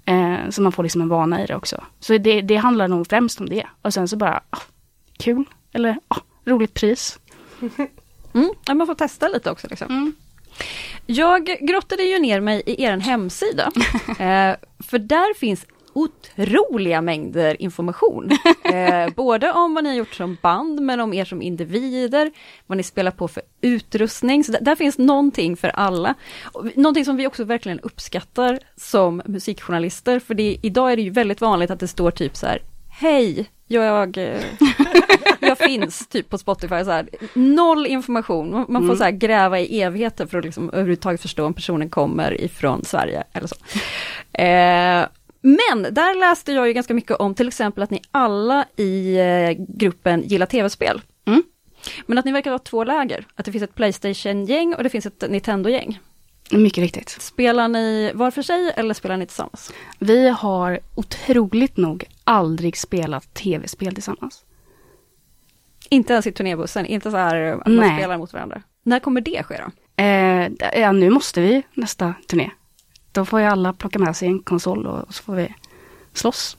Eh, 0.05 0.49
så 0.49 0.61
man 0.61 0.71
får 0.71 0.83
liksom 0.83 1.01
en 1.01 1.09
vana 1.09 1.43
i 1.43 1.45
det 1.45 1.55
också. 1.55 1.83
Så 1.99 2.17
det, 2.17 2.41
det 2.41 2.55
handlar 2.55 2.87
nog 2.87 3.07
främst 3.07 3.39
om 3.39 3.49
det. 3.49 3.67
Och 3.81 3.93
sen 3.93 4.07
så 4.07 4.17
bara, 4.17 4.43
ah, 4.49 4.61
kul, 5.17 5.45
eller 5.71 5.99
ah, 6.07 6.19
roligt 6.45 6.73
pris. 6.73 7.19
Mm, 8.33 8.77
man 8.77 8.87
får 8.87 8.95
testa 8.95 9.27
lite 9.27 9.51
också 9.51 9.67
liksom. 9.69 9.87
Mm. 9.87 10.13
Jag 11.11 11.45
grottade 11.61 12.03
ju 12.03 12.19
ner 12.19 12.41
mig 12.41 12.63
i 12.65 12.83
er 12.83 12.97
hemsida, 12.97 13.71
eh, 14.07 14.55
för 14.79 14.99
där 14.99 15.33
finns 15.33 15.65
otroliga 15.93 17.01
mängder 17.01 17.61
information. 17.61 18.29
Eh, 18.69 19.09
både 19.15 19.51
om 19.51 19.73
vad 19.73 19.83
ni 19.83 19.89
har 19.89 19.97
gjort 19.97 20.13
som 20.13 20.37
band, 20.41 20.81
men 20.81 20.99
om 20.99 21.13
er 21.13 21.25
som 21.25 21.41
individer, 21.41 22.31
vad 22.67 22.77
ni 22.77 22.83
spelar 22.83 23.11
på 23.11 23.27
för 23.27 23.43
utrustning. 23.61 24.43
Så 24.43 24.51
där, 24.51 24.61
där 24.61 24.75
finns 24.75 24.97
någonting 24.97 25.57
för 25.57 25.67
alla. 25.67 26.15
Någonting 26.75 27.05
som 27.05 27.17
vi 27.17 27.27
också 27.27 27.43
verkligen 27.43 27.79
uppskattar 27.79 28.59
som 28.75 29.21
musikjournalister, 29.25 30.19
för 30.19 30.33
det, 30.33 30.57
idag 30.61 30.91
är 30.91 30.95
det 30.95 31.01
ju 31.01 31.09
väldigt 31.09 31.41
vanligt 31.41 31.71
att 31.71 31.79
det 31.79 31.87
står 31.87 32.11
typ 32.11 32.35
så 32.37 32.45
här, 32.45 32.61
Hej, 32.89 33.49
jag, 33.67 34.17
eh, 34.17 34.41
jag 35.49 35.57
finns 35.57 36.07
typ 36.07 36.29
på 36.29 36.37
Spotify, 36.37 36.83
så 36.83 36.91
här, 36.91 37.09
noll 37.33 37.85
information, 37.85 38.51
man, 38.51 38.65
man 38.69 38.81
får 38.81 38.85
Mm. 38.89 38.97
så 38.97 39.03
här, 39.03 39.11
gräva 39.11 39.59
i 39.59 39.81
evigheter 39.81 40.25
för 40.25 40.37
att 40.37 40.45
liksom 40.45 40.69
överhuvudtaget 40.69 41.21
förstå 41.21 41.45
om 41.45 41.53
personen 41.53 41.89
kommer 41.89 42.41
ifrån 42.41 42.85
Sverige 42.85 43.23
eller 43.33 43.47
så. 43.47 43.55
Eh, 44.33 45.07
men 45.41 45.93
där 45.93 46.19
läste 46.19 46.51
jag 46.51 46.67
ju 46.67 46.73
ganska 46.73 46.93
mycket 46.93 47.17
om 47.17 47.35
till 47.35 47.47
exempel 47.47 47.83
att 47.83 47.89
ni 47.89 48.01
alla 48.11 48.65
i 48.75 49.17
eh, 49.17 49.65
gruppen 49.67 50.21
gillar 50.25 50.45
tv-spel. 50.45 51.01
Mm. 51.27 51.43
Men 52.05 52.17
att 52.17 52.25
ni 52.25 52.31
verkar 52.31 52.51
vara 52.51 52.59
två 52.59 52.83
läger, 52.83 53.25
att 53.35 53.45
det 53.45 53.51
finns 53.51 53.63
ett 53.63 53.75
Playstation-gäng 53.75 54.73
och 54.75 54.83
det 54.83 54.89
finns 54.89 55.05
ett 55.05 55.23
Nintendo-gäng. 55.29 55.99
Mycket 56.51 56.81
riktigt. 56.81 57.09
Spelar 57.09 57.67
ni 57.67 58.11
var 58.13 58.31
för 58.31 58.41
sig 58.41 58.73
eller 58.75 58.93
spelar 58.93 59.17
ni 59.17 59.25
tillsammans? 59.25 59.73
Vi 59.99 60.29
har 60.29 60.79
otroligt 60.95 61.77
nog 61.77 62.03
aldrig 62.23 62.77
spelat 62.77 63.33
tv-spel 63.33 63.93
tillsammans. 63.93 64.43
Inte 65.89 66.13
ens 66.13 66.27
i 66.27 66.31
turnébussen, 66.31 66.85
inte 66.85 67.11
så 67.11 67.17
här 67.17 67.35
att 67.35 67.67
man 67.67 67.75
Nej. 67.75 67.97
spelar 67.99 68.17
mot 68.17 68.33
varandra. 68.33 68.61
När 68.83 68.99
kommer 68.99 69.21
det 69.21 69.43
ske 69.43 69.57
då? 69.65 70.03
Eh, 70.03 70.49
ja, 70.81 70.91
nu 70.91 71.09
måste 71.09 71.41
vi 71.41 71.63
nästa 71.73 72.13
turné. 72.27 72.51
Då 73.11 73.25
får 73.25 73.39
ju 73.39 73.45
alla 73.45 73.73
plocka 73.73 73.99
med 73.99 74.15
sig 74.15 74.27
en 74.27 74.39
konsol 74.39 74.85
och, 74.87 75.13
så 75.13 75.23
får 75.23 75.35
vi 75.35 75.53
slåss. 76.13 76.57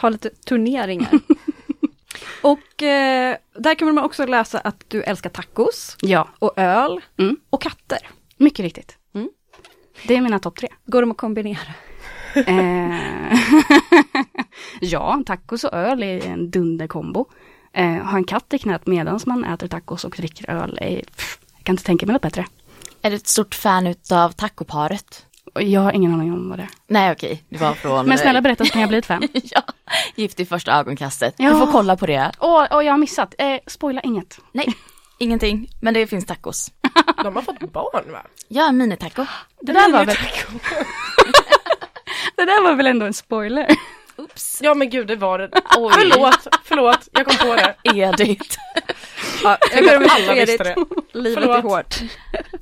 Ha 0.00 0.08
lite 0.08 0.30
turneringar. 0.30 1.10
och 2.42 2.82
eh, 2.82 3.36
där 3.54 3.74
kan 3.74 3.94
man 3.94 4.04
också 4.04 4.26
läsa 4.26 4.58
att 4.58 4.84
du 4.88 5.02
älskar 5.02 5.30
tacos 5.30 5.96
Ja, 6.00 6.28
och 6.38 6.52
öl 6.56 7.00
Mm. 7.18 7.36
och 7.50 7.62
katter. 7.62 7.98
mycket 8.36 8.62
riktigt. 8.62 8.96
Mm. 9.14 9.28
Det 10.06 10.16
är 10.16 10.20
mina 10.20 10.38
topp 10.38 10.56
tre. 10.56 10.68
Går 10.86 11.00
de 11.00 11.10
att 11.10 11.16
kombinera? 11.16 11.58
Eh, 12.34 13.38
ja, 14.80 15.22
tacos 15.26 15.64
och 15.64 15.72
öl 15.74 16.02
är 16.02 16.26
en 16.26 16.50
dunderkombo. 16.50 17.26
Eh, 17.72 17.86
ha 17.86 18.16
en 18.16 18.24
katt 18.24 18.54
i 18.54 18.58
knät 18.58 18.86
medan 18.86 19.20
man 19.26 19.44
äter 19.44 19.68
tacos 19.68 20.04
och 20.04 20.14
dricker 20.16 20.50
öl. 20.50 20.78
Är, 20.80 21.02
pff, 21.16 21.38
jag 21.56 21.64
kan 21.64 21.72
inte 21.72 21.84
tänka 21.84 22.06
mig 22.06 22.12
något 22.12 22.22
bättre. 22.22 22.46
Är 23.02 23.10
du 23.10 23.16
ett 23.16 23.28
stort 23.28 23.54
fan 23.54 23.86
utav 23.86 24.32
tacoparet? 24.32 25.26
Jag 25.54 25.80
har 25.80 25.92
ingen 25.92 26.14
aning 26.14 26.32
om 26.32 26.48
vad 26.48 26.58
det 26.58 26.62
är. 26.62 26.68
Nej 26.86 27.12
okej, 27.12 27.44
det 27.48 27.58
var 27.58 27.74
från... 27.74 28.06
Men 28.06 28.18
snälla 28.18 28.40
berätta 28.40 28.64
så 28.64 28.72
kan 28.72 28.80
jag 28.80 28.88
bli 28.88 28.98
ett 28.98 29.06
fan. 29.06 29.28
ja, 29.32 29.62
Gift 30.14 30.40
i 30.40 30.46
första 30.46 30.72
ögonkastet. 30.72 31.34
Ja. 31.38 31.50
Du 31.50 31.58
får 31.58 31.72
kolla 31.72 31.96
på 31.96 32.06
det. 32.06 32.32
Åh, 32.38 32.66
åh, 32.70 32.84
jag 32.84 32.92
har 32.92 32.98
missat. 32.98 33.34
Eh, 33.38 33.58
spoila 33.66 34.00
inget. 34.00 34.38
Nej, 34.52 34.74
ingenting. 35.18 35.68
Men 35.80 35.94
det 35.94 36.06
finns 36.06 36.26
tacos. 36.26 36.72
De 37.22 37.36
har 37.36 37.42
fått 37.42 37.72
barn 37.72 38.12
va? 38.12 38.22
Ja, 38.48 38.72
minitaco. 38.72 39.26
Det 39.60 39.72
där, 39.72 39.92
var 39.92 40.04
väl, 40.04 40.16
det 42.36 42.44
där 42.44 42.62
var 42.62 42.74
väl 42.74 42.86
ändå 42.86 43.06
en 43.06 43.14
spoiler? 43.14 43.66
Oops. 44.22 44.60
Ja 44.62 44.74
men 44.74 44.90
gud 44.90 45.06
det 45.06 45.16
var 45.16 45.38
det. 45.38 45.50
Oj. 45.76 45.92
Förlåt, 45.94 46.46
förlåt, 46.64 47.08
jag 47.12 47.26
kom 47.26 47.48
på 47.48 47.56
det. 47.56 47.74
Edith. 47.84 48.56
Ja, 49.42 49.58
jag 49.74 49.84
med 50.00 50.10
Alla 50.10 50.34
visste 50.34 50.64
det. 50.64 50.76
Livet 51.12 51.42
Förlåt. 51.42 51.56
är 51.56 51.62
hårt. 51.62 52.00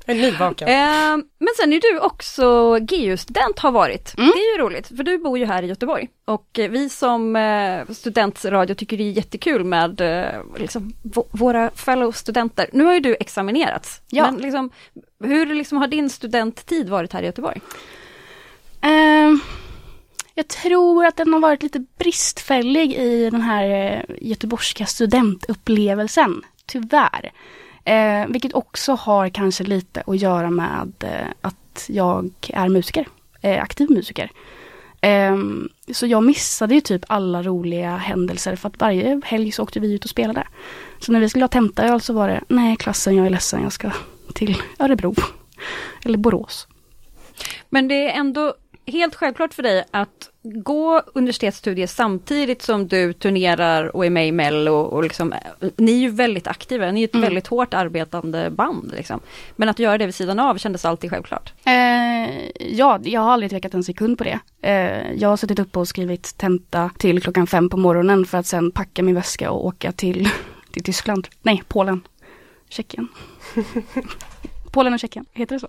Jag 0.05 0.15
är 0.15 0.21
nyvaken. 0.21 0.67
Eh, 0.67 1.25
men 1.39 1.47
sen 1.57 1.73
är 1.73 1.81
du 1.81 1.99
också 1.99 2.77
GU-student 2.79 3.59
har 3.59 3.71
varit. 3.71 4.17
Mm. 4.17 4.31
Det 4.35 4.39
är 4.39 4.57
ju 4.57 4.63
roligt, 4.63 4.87
för 4.87 5.03
du 5.03 5.17
bor 5.17 5.37
ju 5.37 5.45
här 5.45 5.63
i 5.63 5.67
Göteborg. 5.67 6.07
Och 6.25 6.59
eh, 6.59 6.69
vi 6.69 6.89
som 6.89 7.35
eh, 7.35 7.87
studentradio 7.89 8.75
tycker 8.75 8.97
det 8.97 9.03
är 9.03 9.11
jättekul 9.11 9.63
med 9.63 10.01
eh, 10.01 10.41
liksom, 10.57 10.93
våra 11.31 11.71
fellow 11.71 12.11
studenter. 12.11 12.69
Nu 12.73 12.83
har 12.83 12.93
ju 12.93 12.99
du 12.99 13.15
examinerats. 13.19 14.01
Ja. 14.09 14.23
Men 14.31 14.41
liksom, 14.41 14.69
hur 15.23 15.45
liksom 15.45 15.77
har 15.77 15.87
din 15.87 16.09
studenttid 16.09 16.89
varit 16.89 17.13
här 17.13 17.21
i 17.21 17.25
Göteborg? 17.25 17.61
Jag 20.39 20.47
tror 20.47 21.05
att 21.05 21.15
den 21.15 21.33
har 21.33 21.39
varit 21.39 21.63
lite 21.63 21.85
bristfällig 21.97 22.93
i 22.93 23.29
den 23.29 23.41
här 23.41 23.69
eh, 23.69 24.01
göteborgska 24.21 24.85
studentupplevelsen, 24.85 26.41
tyvärr. 26.65 27.31
Eh, 27.83 28.27
vilket 28.27 28.53
också 28.53 28.93
har 28.93 29.29
kanske 29.29 29.63
lite 29.63 30.03
att 30.07 30.19
göra 30.19 30.49
med 30.49 30.93
eh, 30.99 31.27
att 31.41 31.85
jag 31.87 32.31
är 32.49 32.69
musiker, 32.69 33.07
eh, 33.41 33.61
aktiv 33.61 33.89
musiker. 33.89 34.31
Ehm, 35.01 35.69
så 35.93 36.07
jag 36.07 36.23
missade 36.23 36.75
ju 36.75 36.81
typ 36.81 37.05
alla 37.07 37.43
roliga 37.43 37.97
händelser 37.97 38.55
för 38.55 38.69
att 38.69 38.79
varje 38.79 39.21
helg 39.25 39.51
så 39.51 39.63
åkte 39.63 39.79
vi 39.79 39.93
ut 39.93 40.03
och 40.03 40.09
spelade. 40.09 40.47
Så 40.99 41.11
när 41.11 41.19
vi 41.19 41.29
skulle 41.29 41.43
ha 41.43 41.49
tentaöl 41.49 42.01
så 42.01 42.13
var 42.13 42.27
det, 42.27 42.43
nej 42.47 42.75
klassen 42.75 43.15
jag 43.15 43.25
är 43.25 43.29
ledsen, 43.29 43.63
jag 43.63 43.73
ska 43.73 43.91
till 44.33 44.61
Örebro. 44.79 45.15
Eller 46.05 46.17
Borås. 46.17 46.67
Men 47.69 47.87
det 47.87 48.09
är 48.09 48.19
ändå 48.19 48.53
helt 48.91 49.15
självklart 49.15 49.53
för 49.53 49.63
dig 49.63 49.85
att 49.91 50.29
gå 50.41 51.01
universitetsstudier 51.13 51.87
samtidigt 51.87 52.61
som 52.61 52.87
du 52.87 53.13
turnerar 53.13 53.95
och 53.95 54.05
är 54.05 54.09
med 54.09 54.27
i 54.27 54.31
Mello 54.31 54.71
och 54.73 55.03
liksom, 55.03 55.33
ni 55.77 55.91
är 55.91 55.97
ju 55.99 56.09
väldigt 56.09 56.47
aktiva, 56.47 56.91
ni 56.91 57.01
är 57.01 57.05
ett 57.07 57.13
Mm. 57.15 57.23
väldigt 57.23 57.47
hårt 57.47 57.73
arbetande 57.73 58.49
band 58.49 58.93
liksom. 58.97 59.19
Men 59.55 59.69
att 59.69 59.79
göra 59.79 59.97
det 59.97 60.05
vid 60.05 60.15
sidan 60.15 60.39
av 60.39 60.57
kändes 60.57 60.85
alltid 60.85 61.09
självklart. 61.09 61.53
Eh, 61.65 62.49
ja, 62.59 62.99
jag 63.03 63.21
har 63.21 63.31
aldrig 63.31 63.49
tvekat 63.51 63.73
en 63.73 63.83
sekund 63.83 64.17
på 64.17 64.23
det. 64.23 64.39
Eh, 64.61 65.11
jag 65.13 65.29
har 65.29 65.37
suttit 65.37 65.59
uppe 65.59 65.79
och 65.79 65.87
skrivit 65.87 66.37
tenta 66.37 66.91
till 66.97 67.21
klockan 67.21 67.47
fem 67.47 67.69
på 67.69 67.77
morgonen 67.77 68.25
för 68.25 68.37
att 68.37 68.45
sen 68.45 68.71
packa 68.71 69.03
min 69.03 69.15
väska 69.15 69.51
och 69.51 69.65
åka 69.65 69.91
till, 69.91 70.29
till 70.71 70.83
Tyskland. 70.83 71.27
Nej, 71.41 71.63
Polen. 71.67 72.01
Tjeckien. 72.69 73.07
Polen 74.71 74.93
och 74.93 74.99
Tjeckien, 74.99 75.25
heter 75.33 75.55
det 75.55 75.59
så? 75.59 75.67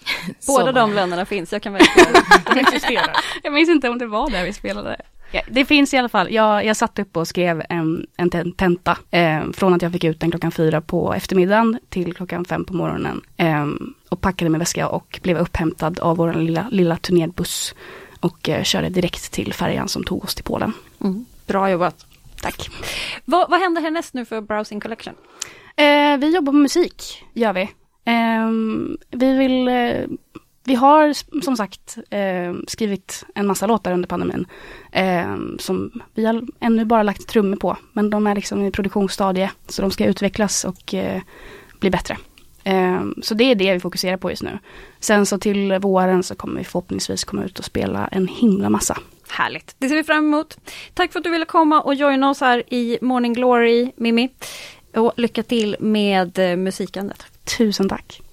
Båda 0.46 0.72
de 0.72 0.92
länderna 0.92 1.26
finns, 1.26 1.52
jag 1.52 1.62
kan 1.62 1.72
verkligen 1.72 2.12
De 2.54 2.60
existerar. 2.60 3.16
Jag 3.42 3.52
minns 3.52 3.68
inte 3.68 3.88
om 3.88 3.98
det 3.98 4.06
var 4.06 4.30
där 4.30 4.44
vi 4.44 4.52
spelade. 4.52 4.96
Ja, 5.32 5.40
det 5.50 5.64
finns 5.64 5.94
i 5.94 5.96
alla 5.96 6.08
fall. 6.08 6.32
Jag, 6.32 6.64
jag 6.64 6.76
satt 6.76 6.98
upp 6.98 7.16
och 7.16 7.28
skrev 7.28 7.62
en, 7.68 8.06
en 8.16 8.30
ten- 8.30 8.52
tenta. 8.52 8.98
Eh, 9.10 9.40
från 9.52 9.74
att 9.74 9.82
jag 9.82 9.92
fick 9.92 10.04
ut 10.04 10.20
den 10.20 10.30
klockan 10.30 10.50
fyra 10.52 10.80
på 10.80 11.14
eftermiddagen 11.14 11.78
till 11.88 12.14
klockan 12.14 12.44
fem 12.44 12.64
på 12.64 12.74
morgonen. 12.74 13.20
Eh, 13.36 13.66
och 14.08 14.20
packade 14.20 14.50
min 14.50 14.58
väska 14.58 14.88
och 14.88 15.20
blev 15.22 15.36
upphämtad 15.38 15.98
av 16.00 16.16
vår 16.16 16.32
lilla, 16.32 16.68
lilla 16.70 16.96
turnerbuss. 16.96 17.74
Och 18.20 18.48
eh, 18.48 18.62
körde 18.62 18.88
direkt 18.88 19.32
till 19.32 19.52
färjan 19.52 19.88
som 19.88 20.04
tog 20.04 20.24
oss 20.24 20.34
till 20.34 20.44
Polen. 20.44 20.72
Mm. 21.00 21.26
Bra 21.46 21.70
jobbat. 21.70 22.06
Tack. 22.42 22.70
Vad, 23.24 23.50
vad 23.50 23.60
händer 23.60 23.82
härnäst 23.82 24.14
nu 24.14 24.24
för 24.24 24.40
Browsing 24.40 24.80
Collection? 24.80 25.14
Eh, 25.76 26.16
vi 26.18 26.34
jobbar 26.34 26.52
med 26.52 26.62
musik, 26.62 27.24
gör 27.34 27.52
vi. 27.52 27.70
Ehm, 28.08 28.98
vi 29.10 29.36
vill, 29.36 29.68
eh, 29.68 30.06
vi 30.64 30.74
har 30.74 31.12
som 31.42 31.56
sagt 31.56 31.98
eh, 32.10 32.54
skrivit 32.66 33.24
en 33.34 33.46
massa 33.46 33.66
låtar 33.66 33.92
under 33.92 34.08
pandemin. 34.08 34.46
Eh, 34.92 35.36
som 35.58 36.02
vi 36.14 36.26
har 36.26 36.42
ännu 36.60 36.84
bara 36.84 37.02
lagt 37.02 37.28
trummor 37.28 37.56
på. 37.56 37.76
Men 37.92 38.10
de 38.10 38.26
är 38.26 38.34
liksom 38.34 38.64
i 38.64 38.70
produktionsstadie. 38.70 39.50
Så 39.66 39.82
de 39.82 39.90
ska 39.90 40.04
utvecklas 40.04 40.64
och 40.64 40.94
eh, 40.94 41.22
bli 41.80 41.90
bättre. 41.90 42.16
Ehm, 42.64 43.14
så 43.22 43.34
det 43.34 43.44
är 43.44 43.54
det 43.54 43.72
vi 43.72 43.80
fokuserar 43.80 44.16
på 44.16 44.30
just 44.30 44.42
nu. 44.42 44.58
Sen 45.00 45.26
så 45.26 45.38
till 45.38 45.78
våren 45.78 46.22
så 46.22 46.34
kommer 46.34 46.58
vi 46.58 46.64
förhoppningsvis 46.64 47.24
komma 47.24 47.44
ut 47.44 47.58
och 47.58 47.64
spela 47.64 48.06
en 48.06 48.28
himla 48.28 48.70
massa. 48.70 48.98
Härligt, 49.30 49.74
det 49.78 49.88
ser 49.88 49.96
vi 49.96 50.04
fram 50.04 50.24
emot. 50.24 50.58
Tack 50.94 51.12
för 51.12 51.20
att 51.20 51.24
du 51.24 51.30
ville 51.30 51.44
komma 51.44 51.80
och 51.80 51.94
joina 51.94 52.30
oss 52.30 52.40
här 52.40 52.74
i 52.74 52.98
Morning 53.00 53.32
Glory, 53.32 53.92
Mimmi. 53.96 54.28
Och 54.94 55.12
lycka 55.16 55.42
till 55.42 55.76
med 55.80 56.38
eh, 56.38 56.56
musikandet. 56.56 57.26
Tusen 57.48 57.88
tack. 57.88 58.20